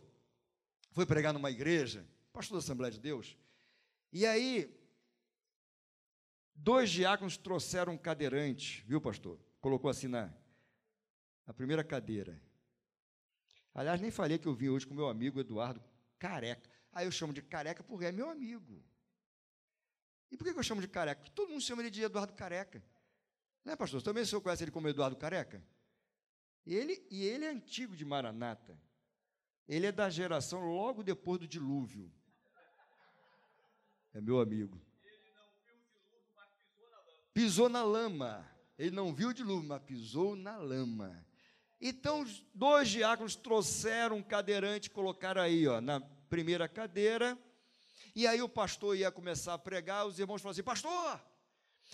foi 0.91 1.07
pregar 1.07 1.33
numa 1.33 1.49
igreja, 1.49 2.07
pastor 2.31 2.57
da 2.57 2.59
Assembleia 2.59 2.91
de 2.91 2.99
Deus, 2.99 3.35
e 4.13 4.27
aí, 4.27 4.79
dois 6.53 6.91
diáconos 6.91 7.35
trouxeram 7.35 7.93
um 7.93 7.97
cadeirante, 7.97 8.83
viu, 8.87 9.01
pastor? 9.01 9.39
Colocou 9.59 9.89
assim 9.89 10.07
na, 10.07 10.31
na 11.47 11.53
primeira 11.55 11.83
cadeira. 11.83 12.39
Aliás, 13.73 13.99
nem 13.99 14.11
falei 14.11 14.37
que 14.37 14.47
eu 14.47 14.53
vim 14.53 14.69
hoje 14.69 14.85
com 14.85 14.93
meu 14.93 15.09
amigo 15.09 15.39
Eduardo 15.39 15.83
Careca. 16.19 16.69
Aí 16.91 17.07
eu 17.07 17.11
chamo 17.11 17.33
de 17.33 17.41
careca 17.41 17.83
porque 17.83 18.05
é 18.05 18.11
meu 18.11 18.29
amigo. 18.29 18.83
E 20.29 20.37
por 20.37 20.43
que 20.43 20.59
eu 20.59 20.61
chamo 20.61 20.79
de 20.79 20.87
careca? 20.87 21.21
Porque 21.21 21.33
todo 21.33 21.49
mundo 21.49 21.61
chama 21.61 21.81
ele 21.81 21.89
de 21.89 22.03
Eduardo 22.03 22.33
Careca. 22.33 22.83
Né, 23.63 23.75
pastor? 23.75 24.01
Também 24.01 24.23
o 24.23 24.25
senhor 24.25 24.41
conhece 24.41 24.63
ele 24.63 24.71
como 24.71 24.87
Eduardo 24.87 25.15
Careca? 25.15 25.63
Ele, 26.65 27.05
e 27.09 27.23
ele 27.23 27.45
é 27.45 27.49
antigo 27.49 27.95
de 27.95 28.05
Maranata. 28.05 28.79
Ele 29.67 29.85
é 29.85 29.91
da 29.91 30.09
geração 30.09 30.61
logo 30.61 31.03
depois 31.03 31.39
do 31.39 31.47
dilúvio. 31.47 32.11
É 34.13 34.19
meu 34.19 34.39
amigo. 34.39 34.81
Pisou 37.33 37.69
na 37.69 37.83
lama. 37.83 38.49
Ele 38.77 38.91
não 38.91 39.13
viu 39.13 39.29
o 39.29 39.33
dilúvio, 39.33 39.67
mas 39.67 39.81
pisou 39.83 40.35
na 40.35 40.57
lama. 40.57 41.25
Então, 41.81 42.25
dois 42.53 42.89
diáconos 42.89 43.35
trouxeram 43.35 44.17
um 44.17 44.23
cadeirante, 44.23 44.89
colocaram 44.89 45.41
aí, 45.41 45.67
ó, 45.67 45.79
na 45.79 46.01
primeira 46.01 46.67
cadeira. 46.67 47.37
E 48.15 48.27
aí 48.27 48.41
o 48.41 48.49
pastor 48.49 48.97
ia 48.97 49.11
começar 49.11 49.53
a 49.53 49.57
pregar, 49.57 50.05
os 50.05 50.19
irmãos 50.19 50.41
falaram 50.41 50.51
assim: 50.51 50.63
Pastor, 50.63 51.21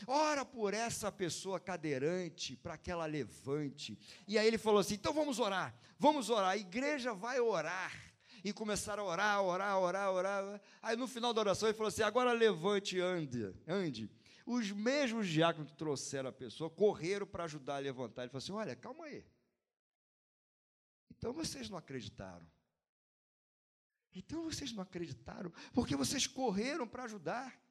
Ora 0.05 0.43
por 0.43 0.73
essa 0.73 1.11
pessoa 1.11 1.59
cadeirante, 1.59 2.55
para 2.57 2.77
que 2.77 2.91
ela 2.91 3.05
levante. 3.05 3.97
E 4.27 4.37
aí 4.37 4.45
ele 4.45 4.57
falou 4.57 4.79
assim: 4.79 4.95
então 4.95 5.13
vamos 5.13 5.39
orar, 5.39 5.73
vamos 5.97 6.29
orar. 6.29 6.49
A 6.49 6.57
igreja 6.57 7.13
vai 7.13 7.39
orar. 7.39 7.93
E 8.43 8.53
começaram 8.53 9.03
a 9.03 9.07
orar, 9.07 9.41
orar, 9.41 9.79
orar, 9.79 10.11
orar. 10.11 10.61
Aí 10.81 10.95
no 10.95 11.07
final 11.07 11.33
da 11.33 11.41
oração 11.41 11.67
ele 11.67 11.77
falou 11.77 11.87
assim: 11.87 12.03
agora 12.03 12.31
levante 12.33 12.97
e 12.97 13.01
ande, 13.01 13.53
ande. 13.67 14.09
Os 14.45 14.71
mesmos 14.71 15.27
diáconos 15.27 15.71
que 15.71 15.77
trouxeram 15.77 16.29
a 16.29 16.33
pessoa 16.33 16.69
correram 16.69 17.25
para 17.25 17.45
ajudar 17.45 17.77
a 17.77 17.79
levantar. 17.79 18.23
Ele 18.23 18.29
falou 18.29 18.43
assim: 18.43 18.51
olha, 18.51 18.75
calma 18.75 19.05
aí. 19.05 19.25
Então 21.17 21.33
vocês 21.33 21.69
não 21.69 21.77
acreditaram. 21.77 22.45
Então 24.13 24.43
vocês 24.43 24.71
não 24.71 24.83
acreditaram, 24.83 25.51
porque 25.73 25.95
vocês 25.95 26.27
correram 26.27 26.87
para 26.87 27.03
ajudar. 27.03 27.64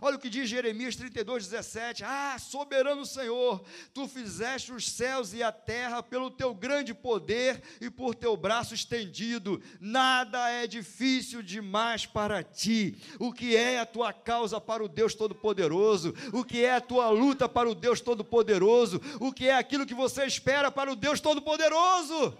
Olha 0.00 0.16
o 0.16 0.18
que 0.18 0.30
diz 0.30 0.48
Jeremias 0.48 0.96
32, 0.96 1.48
17: 1.48 2.04
Ah, 2.04 2.36
soberano 2.38 3.04
Senhor, 3.04 3.64
tu 3.92 4.08
fizeste 4.08 4.72
os 4.72 4.88
céus 4.90 5.32
e 5.32 5.42
a 5.42 5.52
terra 5.52 6.02
pelo 6.02 6.30
teu 6.30 6.54
grande 6.54 6.94
poder 6.94 7.62
e 7.80 7.90
por 7.90 8.14
teu 8.14 8.36
braço 8.36 8.74
estendido, 8.74 9.62
nada 9.80 10.50
é 10.50 10.66
difícil 10.66 11.42
demais 11.42 12.06
para 12.06 12.42
ti. 12.42 12.96
O 13.18 13.32
que 13.32 13.56
é 13.56 13.78
a 13.78 13.86
tua 13.86 14.12
causa 14.12 14.60
para 14.60 14.84
o 14.84 14.88
Deus 14.88 15.14
Todo-Poderoso? 15.14 16.14
O 16.32 16.44
que 16.44 16.64
é 16.64 16.74
a 16.74 16.80
tua 16.80 17.08
luta 17.10 17.48
para 17.48 17.68
o 17.68 17.74
Deus 17.74 18.00
Todo-Poderoso? 18.00 19.00
O 19.20 19.32
que 19.32 19.48
é 19.48 19.56
aquilo 19.56 19.86
que 19.86 19.94
você 19.94 20.24
espera 20.24 20.70
para 20.70 20.90
o 20.90 20.96
Deus 20.96 21.20
Todo-Poderoso? 21.20 22.36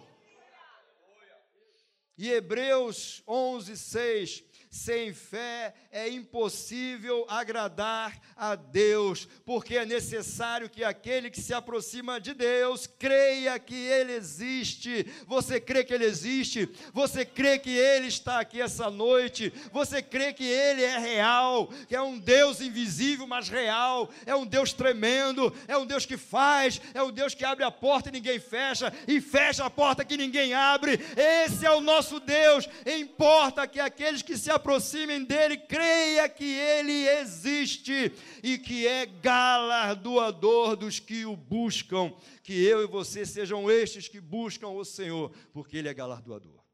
E 2.17 2.31
Hebreus 2.31 3.23
11, 3.27 3.77
6 3.77 4.45
sem 4.75 5.15
fé 5.15 5.73
é 5.93 6.09
impossível 6.09 7.25
agradar 7.29 8.21
a 8.37 8.57
Deus, 8.57 9.29
porque 9.45 9.77
é 9.77 9.87
necessário 9.87 10.69
que 10.69 10.83
aquele 10.83 11.31
que 11.31 11.41
se 11.41 11.55
aproxima 11.55 12.21
de 12.21 12.35
Deus 12.35 12.89
creia 12.89 13.57
que 13.57 13.77
Ele 13.77 14.15
existe. 14.15 15.07
Você 15.29 15.61
crê 15.61 15.85
que 15.85 15.95
Ele 15.95 16.05
existe? 16.05 16.69
Você 16.93 17.25
crê 17.25 17.57
que 17.57 17.71
Ele 17.71 18.09
está 18.09 18.41
aqui 18.41 18.61
essa 18.61 18.91
noite? 18.91 19.53
Você 19.73 20.03
crê 20.03 20.33
que 20.33 20.45
Ele 20.45 20.83
é 20.83 20.99
real? 20.99 21.69
Que 21.87 21.95
é 21.95 22.03
um 22.03 22.19
Deus 22.19 22.61
invisível, 22.61 23.29
mas 23.29 23.49
real? 23.49 24.11
É 24.27 24.35
um 24.35 24.45
Deus 24.45 24.73
tremendo? 24.73 25.55
É 25.69 25.79
um 25.79 25.87
Deus 25.87 26.05
que 26.05 26.17
faz? 26.17 26.81
É 26.93 27.01
um 27.01 27.13
Deus 27.13 27.33
que 27.33 27.45
abre 27.45 27.63
a 27.63 27.71
porta 27.71 28.09
e 28.09 28.13
ninguém 28.13 28.41
fecha? 28.41 28.93
E 29.07 29.21
fecha 29.21 29.65
a 29.65 29.71
porta 29.71 30.05
que 30.05 30.17
ninguém 30.17 30.53
abre? 30.53 30.99
Esse 31.17 31.65
é 31.65 31.71
o 31.71 31.81
nosso 31.81 32.19
Deus. 32.19 32.69
Importa 32.85 33.69
que 33.69 33.79
aqueles 33.79 34.21
que 34.21 34.37
se 34.37 34.51
aproximam 34.51 34.64
aproximem 34.65 35.23
dele, 35.23 35.59
creia 35.59 36.27
que 36.27 36.45
ele 36.45 37.07
existe 37.07 38.11
e 38.43 38.57
que 38.57 38.87
é 38.87 39.05
galardoador 39.05 40.75
dos 40.75 40.99
que 40.99 41.27
o 41.27 41.37
buscam. 41.37 42.11
Que 42.43 42.65
eu 42.65 42.83
e 42.83 42.87
você 42.87 43.27
sejam 43.27 43.71
estes 43.71 44.09
que 44.09 44.21
buscam 44.21 44.69
o 44.69 44.83
Senhor, 44.83 45.31
porque 45.53 45.77
ele 45.77 45.89
é 45.89 45.95
galardoador. 45.95 46.65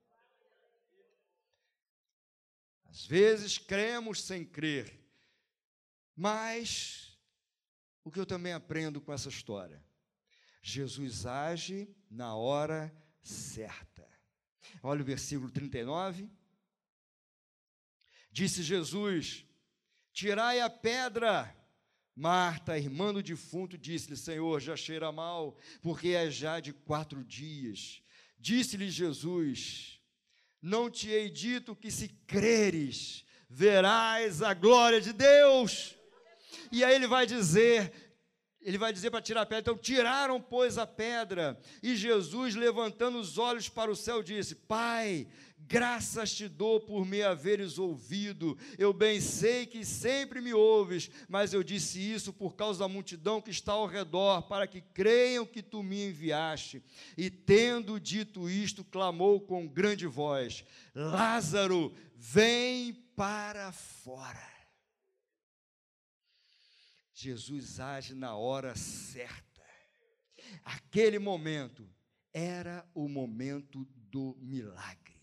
Às 2.89 3.05
vezes 3.05 3.59
cremos 3.59 4.23
sem 4.23 4.45
crer, 4.45 5.01
mas 6.15 7.19
o 8.05 8.11
que 8.11 8.21
eu 8.21 8.27
também 8.27 8.53
aprendo 8.53 9.01
com 9.01 9.13
essa 9.13 9.29
história? 9.29 9.85
Jesus 10.63 11.27
age 11.27 11.89
na 12.09 12.37
hora 12.37 12.95
certa. 13.23 14.09
Olha 14.83 15.03
o 15.03 15.05
versículo 15.05 15.51
39. 15.51 16.31
Disse 18.31 18.63
Jesus: 18.63 19.45
Tirai 20.13 20.61
a 20.61 20.71
pedra. 20.71 21.57
Marta, 22.15 22.77
irmã 22.77 23.15
do 23.15 23.23
defunto, 23.23 23.79
disse-lhe: 23.79 24.17
Senhor, 24.17 24.61
já 24.61 24.77
cheira 24.77 25.11
mal, 25.11 25.57
porque 25.81 26.09
é 26.09 26.31
já 26.31 26.61
de 26.61 26.73
quatro 26.73 27.25
dias. 27.25 28.03
Disse-lhe 28.39 28.91
Jesus: 28.91 30.01
Não 30.61 30.91
te 30.91 31.09
hei 31.09 31.31
dito 31.31 31.75
que 31.75 31.91
se 31.91 32.09
creres, 32.27 33.25
verás 33.49 34.43
a 34.43 34.53
glória 34.53 35.01
de 35.01 35.13
Deus. 35.13 35.97
E 36.71 36.85
aí 36.85 36.95
ele 36.95 37.07
vai 37.07 37.27
dizer: 37.27 38.10
ele 38.63 38.77
vai 38.77 38.93
dizer 38.93 39.11
para 39.11 39.23
tirar 39.23 39.43
a 39.43 39.47
pedra. 39.47 39.61
Então 39.61 39.79
tiraram, 39.79 40.41
pois, 40.41 40.77
a 40.77 40.87
pedra. 40.87 41.59
E 41.83 41.97
Jesus, 41.97 42.55
levantando 42.55 43.19
os 43.19 43.39
olhos 43.39 43.69
para 43.69 43.91
o 43.91 43.97
céu, 43.97 44.23
disse: 44.23 44.55
Pai, 44.55 45.27
graças 45.59 46.35
te 46.35 46.47
dou 46.47 46.79
por 46.79 47.07
me 47.07 47.23
haveres 47.23 47.79
ouvido. 47.79 48.59
Eu 48.79 48.93
bem 48.93 49.21
sei 49.21 49.65
que 49.65 49.85
sempre 49.85 50.41
me 50.41 50.53
ouves, 50.53 51.11
mas 51.29 51.55
eu 51.55 51.63
disse 51.63 51.99
isso 52.01 52.33
por 52.33 52.55
causa 52.55 52.81
da 52.81 52.89
multidão 52.89 53.41
que 53.41 53.51
está 53.51 53.73
ao 53.73 53.87
redor, 53.87 54.43
para 54.43 54.67
que 54.67 54.81
creiam 54.81 55.47
que 55.47 55.63
tu 55.63 55.83
me 55.83 56.09
enviaste. 56.09 56.83
E 57.17 57.31
tendo 57.31 57.99
dito 57.99 58.49
isto, 58.49 58.85
clamou 58.85 59.41
com 59.41 59.67
grande 59.67 60.07
voz: 60.07 60.65
Lázaro, 60.95 61.95
vem 62.15 62.93
para 63.17 63.73
fora. 63.73 64.50
Jesus 67.21 67.79
age 67.79 68.15
na 68.15 68.35
hora 68.35 68.75
certa. 68.75 69.63
Aquele 70.65 71.19
momento 71.19 71.87
era 72.33 72.89
o 72.95 73.09
momento 73.09 73.87
do 74.11 74.37
milagre. 74.41 75.21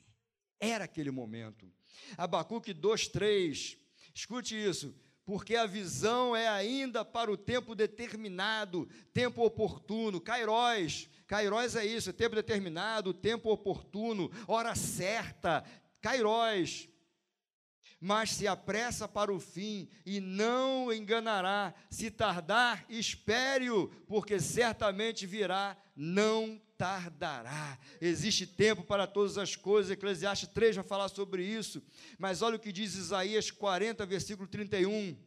Era 0.60 0.86
aquele 0.86 1.10
momento. 1.10 1.72
Abacuque 2.16 2.72
2:3. 2.74 3.78
Escute 4.14 4.56
isso, 4.56 4.96
porque 5.26 5.56
a 5.56 5.66
visão 5.66 6.36
é 6.36 6.48
ainda 6.48 7.04
para 7.04 7.32
o 7.32 7.38
tempo 7.38 7.74
determinado, 7.74 8.88
tempo 9.12 9.44
oportuno, 9.44 10.22
Cairóis. 10.22 11.10
Cairóis 11.26 11.76
é 11.76 11.86
isso, 11.86 12.14
tempo 12.14 12.36
determinado, 12.36 13.14
tempo 13.14 13.50
oportuno, 13.50 14.32
hora 14.48 14.76
certa, 14.76 15.64
Cairóis 16.00 16.88
mas 18.00 18.32
se 18.32 18.48
apressa 18.48 19.08
para 19.08 19.34
o 19.34 19.40
fim 19.40 19.90
e 20.06 20.20
não 20.20 20.94
enganará. 20.94 21.74
Se 21.90 22.12
tardar, 22.12 22.86
espere-o, 22.90 23.88
porque 24.08 24.40
certamente 24.40 25.26
virá, 25.26 25.76
não 25.96 26.62
tardará. 26.78 27.78
Existe 28.00 28.46
tempo 28.46 28.84
para 28.84 29.08
todas 29.08 29.38
as 29.38 29.56
coisas. 29.56 29.92
Eclesiastes 29.92 30.50
3 30.50 30.76
vai 30.76 30.86
falar 30.86 31.10
sobre 31.10 31.44
isso. 31.44 31.82
Mas 32.20 32.42
olha 32.42 32.56
o 32.56 32.60
que 32.60 32.72
diz 32.72 32.96
Isaías 32.96 33.50
40, 33.50 34.06
versículo 34.06 34.48
31. 34.48 35.18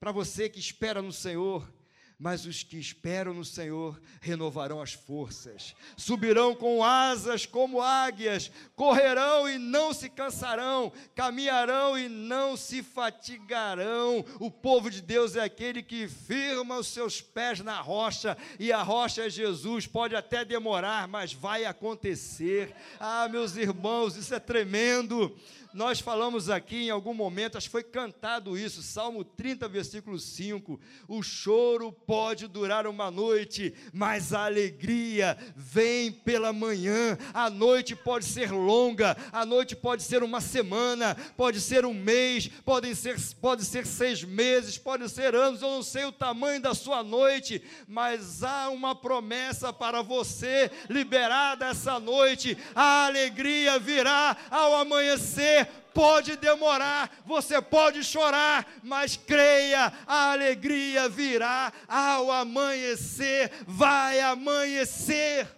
Para 0.00 0.12
você 0.12 0.48
que 0.48 0.58
espera 0.58 1.02
no 1.02 1.12
Senhor, 1.12 1.70
mas 2.18 2.46
os 2.46 2.62
que 2.62 2.78
esperam 2.78 3.34
no 3.34 3.44
Senhor 3.44 4.00
renovarão 4.20 4.80
as 4.80 4.92
forças, 4.92 5.74
subirão 5.96 6.54
com 6.54 6.82
asas 6.82 7.44
como 7.44 7.82
águias, 7.82 8.50
correrão 8.76 9.48
e 9.48 9.58
não 9.58 9.92
se 9.92 10.08
cansarão, 10.08 10.92
caminharão 11.14 11.98
e 11.98 12.08
não 12.08 12.56
se 12.56 12.82
fatigarão. 12.82 14.24
O 14.38 14.50
povo 14.50 14.90
de 14.90 15.02
Deus 15.02 15.34
é 15.36 15.42
aquele 15.42 15.82
que 15.82 16.06
firma 16.08 16.78
os 16.78 16.86
seus 16.86 17.20
pés 17.20 17.60
na 17.60 17.80
rocha, 17.80 18.36
e 18.58 18.72
a 18.72 18.82
rocha 18.82 19.26
é 19.26 19.30
Jesus. 19.30 19.86
Pode 19.86 20.14
até 20.14 20.44
demorar, 20.44 21.08
mas 21.08 21.32
vai 21.32 21.64
acontecer. 21.64 22.74
Ah, 23.00 23.28
meus 23.28 23.56
irmãos, 23.56 24.16
isso 24.16 24.34
é 24.34 24.40
tremendo. 24.40 25.36
Nós 25.74 25.98
falamos 25.98 26.48
aqui 26.48 26.86
em 26.86 26.90
algum 26.90 27.12
momento, 27.12 27.58
acho 27.58 27.66
que 27.66 27.72
foi 27.72 27.82
cantado 27.82 28.56
isso, 28.56 28.80
Salmo 28.80 29.24
30, 29.24 29.66
versículo 29.66 30.20
5. 30.20 30.78
O 31.08 31.20
choro 31.20 31.90
pode 31.90 32.46
durar 32.46 32.86
uma 32.86 33.10
noite, 33.10 33.74
mas 33.92 34.32
a 34.32 34.44
alegria 34.44 35.36
vem 35.56 36.12
pela 36.12 36.52
manhã. 36.52 37.18
A 37.34 37.50
noite 37.50 37.96
pode 37.96 38.24
ser 38.24 38.52
longa, 38.52 39.16
a 39.32 39.44
noite 39.44 39.74
pode 39.74 40.04
ser 40.04 40.22
uma 40.22 40.40
semana, 40.40 41.16
pode 41.36 41.60
ser 41.60 41.84
um 41.84 41.92
mês, 41.92 42.46
podem 42.64 42.94
ser, 42.94 43.16
pode 43.40 43.64
ser 43.64 43.84
seis 43.84 44.22
meses, 44.22 44.78
pode 44.78 45.08
ser 45.08 45.34
anos, 45.34 45.60
eu 45.60 45.70
não 45.70 45.82
sei 45.82 46.04
o 46.04 46.12
tamanho 46.12 46.62
da 46.62 46.72
sua 46.72 47.02
noite, 47.02 47.60
mas 47.88 48.44
há 48.44 48.68
uma 48.68 48.94
promessa 48.94 49.72
para 49.72 50.02
você 50.02 50.70
liberada 50.88 51.66
essa 51.66 51.98
noite. 51.98 52.56
A 52.76 53.06
alegria 53.06 53.76
virá 53.80 54.36
ao 54.52 54.76
amanhecer 54.76 55.63
pode 55.64 56.36
demorar, 56.36 57.22
você 57.24 57.60
pode 57.62 58.02
chorar, 58.02 58.80
mas 58.82 59.16
creia, 59.16 59.86
a 60.06 60.32
alegria 60.32 61.08
virá 61.08 61.72
ao 61.88 62.30
amanhecer, 62.30 63.50
vai 63.66 64.20
amanhecer. 64.20 65.48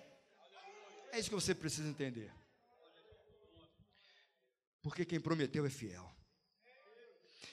É 1.12 1.18
isso 1.18 1.28
que 1.28 1.34
você 1.34 1.54
precisa 1.54 1.88
entender. 1.88 2.32
Porque 4.82 5.04
quem 5.04 5.18
prometeu 5.18 5.64
é 5.66 5.70
fiel. 5.70 6.14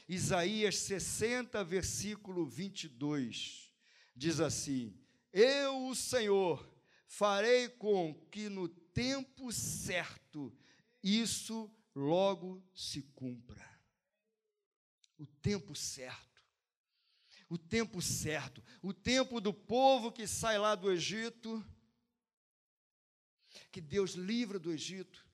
Isaías 0.08 0.78
60, 0.80 1.64
versículo 1.64 2.46
22, 2.46 3.74
diz 4.16 4.40
assim: 4.40 4.96
Eu, 5.32 5.88
o 5.88 5.96
Senhor, 5.96 6.70
farei 7.08 7.70
com 7.70 8.14
que 8.30 8.50
no 8.50 8.68
tempo 8.68 9.52
certo 9.52 10.56
isso 11.02 11.72
logo 11.96 12.64
se 12.74 13.02
cumpra. 13.02 13.64
O 15.18 15.26
tempo 15.26 15.76
certo. 15.76 16.42
O 17.50 17.58
tempo 17.58 18.02
certo. 18.02 18.64
O 18.82 18.94
tempo 18.94 19.40
do 19.40 19.54
povo 19.54 20.12
que 20.12 20.28
sai 20.28 20.58
lá 20.58 20.76
do 20.76 20.92
Egito. 20.92 21.64
Que 23.72 23.80
Deus 23.80 24.14
livra 24.14 24.60
do 24.60 24.72
Egito. 24.72 25.26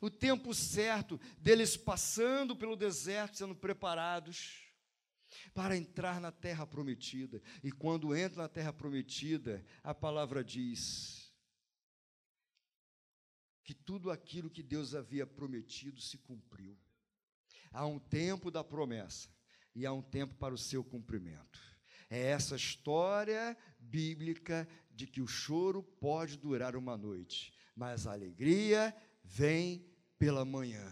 O 0.00 0.10
tempo 0.10 0.54
certo 0.54 1.20
deles 1.38 1.76
passando 1.76 2.56
pelo 2.56 2.76
deserto, 2.76 3.36
sendo 3.36 3.54
preparados 3.54 4.62
para 5.54 5.76
entrar 5.76 6.20
na 6.20 6.30
terra 6.30 6.66
prometida. 6.66 7.42
E 7.62 7.70
quando 7.70 8.14
entra 8.14 8.42
na 8.42 8.48
terra 8.48 8.72
prometida, 8.72 9.64
a 9.82 9.94
palavra 9.94 10.42
diz: 10.44 11.21
que 13.64 13.74
tudo 13.74 14.10
aquilo 14.10 14.50
que 14.50 14.62
Deus 14.62 14.94
havia 14.94 15.26
prometido 15.26 16.00
se 16.00 16.18
cumpriu. 16.18 16.76
Há 17.70 17.86
um 17.86 17.98
tempo 17.98 18.50
da 18.50 18.62
promessa 18.62 19.28
e 19.74 19.86
há 19.86 19.92
um 19.92 20.02
tempo 20.02 20.34
para 20.34 20.54
o 20.54 20.58
seu 20.58 20.84
cumprimento. 20.84 21.60
É 22.10 22.20
essa 22.26 22.56
história 22.56 23.56
bíblica 23.78 24.68
de 24.90 25.06
que 25.06 25.22
o 25.22 25.26
choro 25.26 25.82
pode 25.82 26.36
durar 26.36 26.76
uma 26.76 26.96
noite, 26.96 27.52
mas 27.74 28.06
a 28.06 28.12
alegria 28.12 28.94
vem 29.24 29.86
pela 30.18 30.44
manhã. 30.44 30.86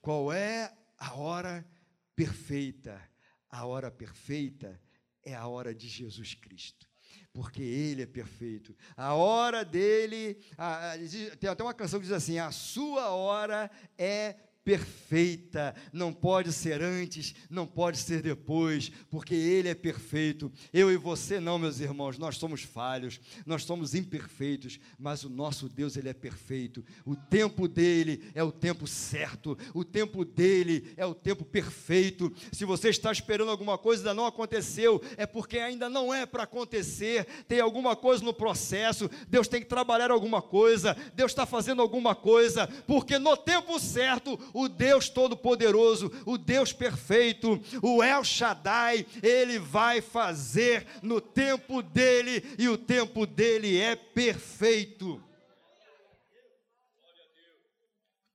Qual 0.00 0.32
é 0.32 0.76
a 0.96 1.14
hora 1.14 1.68
perfeita? 2.14 3.00
A 3.48 3.66
hora 3.66 3.90
perfeita 3.90 4.80
é 5.24 5.34
a 5.34 5.46
hora 5.46 5.74
de 5.74 5.88
Jesus 5.88 6.34
Cristo. 6.34 6.89
Porque 7.32 7.62
Ele 7.62 8.02
é 8.02 8.06
perfeito. 8.06 8.74
A 8.96 9.14
hora 9.14 9.64
dele, 9.64 10.38
a, 10.56 10.92
a, 10.92 10.96
tem 11.38 11.48
até 11.48 11.62
uma 11.62 11.74
canção 11.74 12.00
que 12.00 12.06
diz 12.06 12.14
assim: 12.14 12.38
a 12.38 12.50
sua 12.50 13.10
hora 13.10 13.70
é 13.96 14.36
perfeita, 14.70 15.74
não 15.92 16.12
pode 16.12 16.52
ser 16.52 16.80
antes, 16.80 17.34
não 17.50 17.66
pode 17.66 17.98
ser 17.98 18.22
depois, 18.22 18.92
porque 19.10 19.34
Ele 19.34 19.68
é 19.68 19.74
perfeito. 19.74 20.52
Eu 20.72 20.92
e 20.92 20.96
você 20.96 21.40
não, 21.40 21.58
meus 21.58 21.80
irmãos, 21.80 22.16
nós 22.16 22.36
somos 22.36 22.62
falhos, 22.62 23.20
nós 23.44 23.64
somos 23.64 23.96
imperfeitos, 23.96 24.78
mas 24.96 25.24
o 25.24 25.28
nosso 25.28 25.68
Deus, 25.68 25.96
Ele 25.96 26.08
é 26.08 26.12
perfeito. 26.12 26.84
O 27.04 27.16
tempo 27.16 27.66
dele 27.66 28.30
é 28.32 28.44
o 28.44 28.52
tempo 28.52 28.86
certo, 28.86 29.58
o 29.74 29.84
tempo 29.84 30.24
dele 30.24 30.92
é 30.96 31.04
o 31.04 31.14
tempo 31.14 31.44
perfeito. 31.44 32.32
Se 32.52 32.64
você 32.64 32.90
está 32.90 33.10
esperando 33.10 33.50
alguma 33.50 33.76
coisa 33.76 34.02
ainda 34.02 34.14
não 34.14 34.26
aconteceu, 34.26 35.02
é 35.16 35.26
porque 35.26 35.58
ainda 35.58 35.88
não 35.88 36.14
é 36.14 36.24
para 36.26 36.44
acontecer, 36.44 37.26
tem 37.48 37.58
alguma 37.58 37.96
coisa 37.96 38.24
no 38.24 38.32
processo, 38.32 39.10
Deus 39.28 39.48
tem 39.48 39.60
que 39.60 39.66
trabalhar 39.66 40.12
alguma 40.12 40.40
coisa, 40.40 40.96
Deus 41.14 41.32
está 41.32 41.44
fazendo 41.44 41.82
alguma 41.82 42.14
coisa, 42.14 42.68
porque 42.86 43.18
no 43.18 43.36
tempo 43.36 43.80
certo, 43.80 44.38
o 44.60 44.68
Deus 44.68 45.08
Todo-Poderoso, 45.08 46.10
o 46.26 46.36
Deus 46.36 46.72
perfeito, 46.72 47.60
o 47.82 48.02
El 48.02 48.22
Shaddai, 48.22 49.06
ele 49.22 49.58
vai 49.58 50.02
fazer 50.02 50.86
no 51.02 51.20
tempo 51.20 51.82
dele, 51.82 52.42
e 52.58 52.68
o 52.68 52.76
tempo 52.76 53.26
dele 53.26 53.78
é 53.78 53.96
perfeito. 53.96 55.22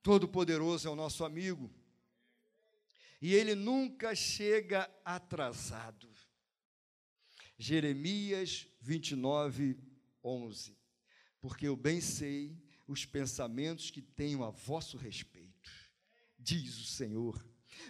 Todo-Poderoso 0.02 0.88
é 0.88 0.90
o 0.90 0.96
nosso 0.96 1.24
amigo, 1.24 1.70
e 3.22 3.32
ele 3.32 3.54
nunca 3.54 4.14
chega 4.14 4.90
atrasado. 5.04 6.08
Jeremias 7.58 8.66
29, 8.80 9.78
11. 10.22 10.76
Porque 11.40 11.66
eu 11.66 11.76
bem 11.76 12.00
sei 12.00 12.54
os 12.86 13.06
pensamentos 13.06 13.90
que 13.90 14.02
tenho 14.02 14.44
a 14.44 14.50
vosso 14.50 14.96
respeito 14.98 15.35
diz 16.46 16.78
o 16.78 16.84
Senhor. 16.86 17.44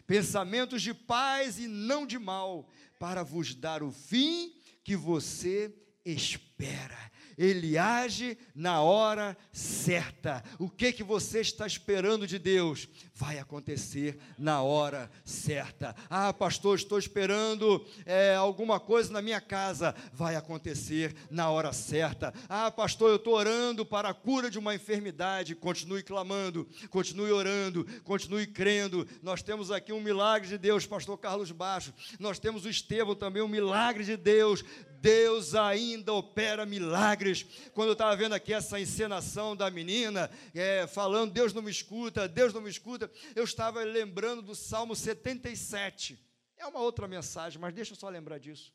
Pensamentos 0.07 0.81
de 0.81 0.95
paz 0.95 1.59
e 1.59 1.69
não 1.69 2.07
de 2.07 2.19
mal, 2.19 2.71
para 2.99 3.23
vos 3.23 3.55
dar 3.55 3.83
o 3.83 3.93
fim 3.93 4.55
que 4.83 4.97
você 4.97 5.75
espera. 6.05 7.13
Ele 7.37 7.77
age 7.77 8.39
na 8.55 8.81
hora 8.81 9.37
certa. 9.53 10.43
O 10.59 10.69
que 10.69 10.93
que 10.93 11.03
você 11.03 11.41
está 11.41 11.67
esperando 11.67 12.27
de 12.27 12.39
Deus? 12.39 12.89
Vai 13.15 13.39
acontecer 13.39 14.19
na 14.39 14.63
hora 14.63 15.11
certa. 15.25 15.95
Ah, 16.09 16.33
pastor, 16.33 16.77
estou 16.77 16.99
esperando 16.99 17.85
é, 18.05 18.35
alguma 18.35 18.81
coisa 18.81 19.13
na 19.13 19.21
minha 19.21 19.41
casa. 19.41 19.95
Vai 20.13 20.37
acontecer 20.37 21.15
na 21.31 21.51
hora 21.51 21.73
certa. 21.73 22.33
Ah, 22.49 22.71
pastor, 22.71 23.11
eu 23.11 23.17
estou 23.17 23.35
orando 23.35 23.85
para 23.85 24.09
a 24.09 24.15
cura 24.15 24.51
de 24.51 24.59
uma 24.59 24.75
enfermidade. 24.75 25.55
Continue 25.55 26.03
clamando, 26.03 26.69
continue 26.91 27.33
orando, 27.33 27.85
continue 28.03 28.47
crendo. 28.47 29.07
Nós 29.23 29.43
temos 29.43 29.71
aqui 29.71 29.93
um 29.93 30.01
milagre 30.01 30.49
de 30.49 30.59
Deus, 30.59 30.87
pastor 30.87 31.19
Carlos 31.19 31.51
Baixo. 31.51 31.93
Nós 32.19 32.39
temos 32.39 32.65
o 32.65 32.71
Estevão 32.71 33.15
também, 33.15 33.43
um 33.43 33.49
milagre 33.49 34.05
de 34.05 34.17
Deus. 34.17 34.65
Deus 35.07 35.55
ainda 35.55 36.13
opera 36.13 36.67
milagres. 36.67 37.47
Quando 37.73 37.91
eu 37.91 37.93
estava 37.93 38.17
vendo 38.17 38.33
aqui 38.33 38.53
essa 38.53 38.81
encenação 38.81 39.55
da 39.55 39.71
menina, 39.71 40.29
é, 40.53 40.85
falando, 40.89 41.33
Deus 41.33 41.53
não 41.53 41.63
me 41.63 41.71
escuta, 41.71 42.27
Deus 42.27 42.53
não 42.53 42.61
me 42.61 42.69
escuta, 42.69 43.09
eu 43.37 43.45
estava 43.45 43.85
lembrando 43.85 44.43
do 44.43 44.57
Salmo 44.57 44.97
77. 44.97 46.19
É 46.57 46.67
uma 46.67 46.81
outra 46.81 47.07
mensagem, 47.07 47.61
mas 47.61 47.73
deixa 47.73 47.93
eu 47.93 47.97
só 47.97 48.09
lembrar 48.09 48.39
disso. 48.39 48.75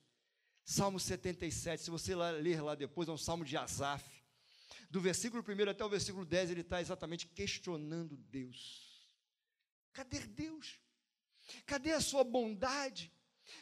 Salmo 0.63 1.02
77, 1.02 1.84
se 1.84 1.91
você 1.91 2.15
ler 2.15 2.62
lá 2.62 2.76
depois, 2.76 3.10
é 3.10 3.12
um 3.12 3.17
salmo 3.17 3.44
de 3.44 3.58
Asaf. 3.58 4.10
Do 4.89 5.02
versículo 5.02 5.44
1 5.46 5.70
até 5.70 5.84
o 5.84 5.89
versículo 5.89 6.24
10, 6.24 6.52
ele 6.52 6.62
está 6.62 6.80
exatamente 6.80 7.28
questionando 7.28 8.15
Deus. 8.15 9.06
Cadê 9.91 10.22
Deus? 10.22 10.80
Cadê 11.65 11.91
a 11.91 12.00
sua 12.00 12.24
bondade? 12.24 13.12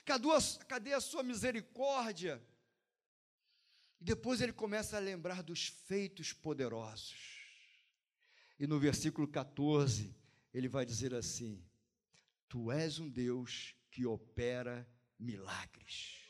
Cadê 0.05 0.29
a, 0.29 0.65
cadê 0.67 0.93
a 0.93 1.01
sua 1.01 1.23
misericórdia? 1.23 2.39
E 3.99 4.03
depois 4.03 4.41
ele 4.41 4.53
começa 4.53 4.97
a 4.97 4.99
lembrar 4.99 5.43
dos 5.43 5.67
feitos 5.67 6.31
poderosos. 6.31 7.39
E 8.59 8.67
no 8.67 8.79
versículo 8.79 9.27
14, 9.27 10.15
ele 10.53 10.67
vai 10.67 10.85
dizer 10.85 11.13
assim: 11.13 11.63
Tu 12.47 12.71
és 12.71 12.99
um 12.99 13.09
Deus 13.09 13.75
que 13.91 14.05
opera 14.05 14.87
milagres. 15.17 16.28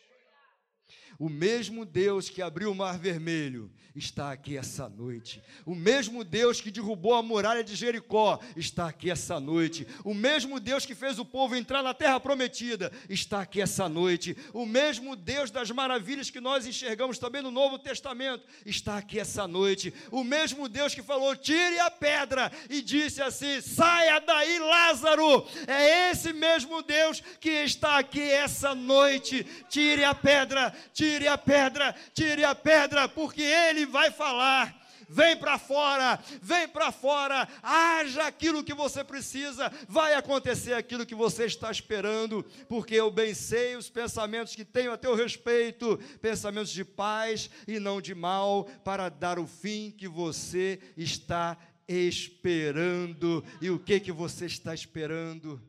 O 1.17 1.29
mesmo 1.29 1.85
Deus 1.85 2.29
que 2.29 2.41
abriu 2.41 2.71
o 2.71 2.75
mar 2.75 2.97
vermelho 2.97 3.71
está 3.95 4.31
aqui 4.31 4.57
essa 4.57 4.87
noite. 4.87 5.41
O 5.65 5.75
mesmo 5.75 6.23
Deus 6.23 6.61
que 6.61 6.71
derrubou 6.71 7.13
a 7.13 7.21
muralha 7.21 7.63
de 7.63 7.75
Jericó 7.75 8.39
está 8.55 8.87
aqui 8.87 9.09
essa 9.09 9.39
noite. 9.39 9.85
O 10.03 10.13
mesmo 10.13 10.59
Deus 10.59 10.85
que 10.85 10.95
fez 10.95 11.19
o 11.19 11.25
povo 11.25 11.55
entrar 11.55 11.83
na 11.83 11.93
terra 11.93 12.19
prometida 12.19 12.91
está 13.09 13.41
aqui 13.41 13.61
essa 13.61 13.89
noite. 13.89 14.37
O 14.53 14.65
mesmo 14.65 15.15
Deus 15.15 15.51
das 15.51 15.69
maravilhas 15.71 16.29
que 16.29 16.39
nós 16.39 16.65
enxergamos 16.65 17.17
também 17.17 17.41
no 17.41 17.51
Novo 17.51 17.77
Testamento 17.77 18.45
está 18.65 18.97
aqui 18.97 19.19
essa 19.19 19.47
noite. 19.47 19.93
O 20.11 20.23
mesmo 20.23 20.69
Deus 20.69 20.95
que 20.95 21.03
falou: 21.03 21.35
tire 21.35 21.79
a 21.79 21.91
pedra 21.91 22.51
e 22.69 22.81
disse 22.81 23.21
assim: 23.21 23.59
saia 23.61 24.19
daí, 24.19 24.59
Lázaro. 24.59 25.45
É 25.67 26.11
esse 26.11 26.31
mesmo 26.31 26.81
Deus 26.81 27.21
que 27.39 27.49
está 27.49 27.97
aqui 27.99 28.21
essa 28.21 28.73
noite. 28.73 29.45
Tire 29.69 30.03
a 30.03 30.15
pedra, 30.15 30.73
tire 30.93 31.27
a 31.27 31.37
pedra, 31.37 31.95
tire 32.13 32.43
a 32.43 32.55
pedra, 32.55 33.07
porque 33.07 33.41
Ele 33.41 33.85
vai 33.85 34.11
falar. 34.11 34.79
Vem 35.11 35.35
para 35.35 35.57
fora, 35.57 36.19
vem 36.39 36.67
para 36.67 36.91
fora, 36.91 37.47
haja 37.63 38.27
aquilo 38.27 38.63
que 38.63 38.75
você 38.75 39.03
precisa, 39.03 39.71
vai 39.87 40.13
acontecer 40.13 40.73
aquilo 40.73 41.03
que 41.03 41.15
você 41.15 41.45
está 41.45 41.71
esperando, 41.71 42.45
porque 42.67 42.93
eu 42.93 43.09
bem 43.09 43.33
sei 43.33 43.75
os 43.75 43.89
pensamentos 43.89 44.55
que 44.55 44.63
tenho 44.63 44.91
a 44.91 44.97
teu 44.97 45.15
respeito, 45.15 45.97
pensamentos 46.21 46.69
de 46.69 46.85
paz 46.85 47.49
e 47.67 47.79
não 47.79 47.99
de 47.99 48.13
mal, 48.13 48.65
para 48.83 49.09
dar 49.09 49.39
o 49.39 49.47
fim 49.47 49.89
que 49.89 50.07
você 50.07 50.79
está 50.95 51.57
esperando. 51.87 53.43
E 53.59 53.71
o 53.71 53.79
que 53.79 53.99
que 53.99 54.11
você 54.11 54.45
está 54.45 54.75
esperando? 54.75 55.59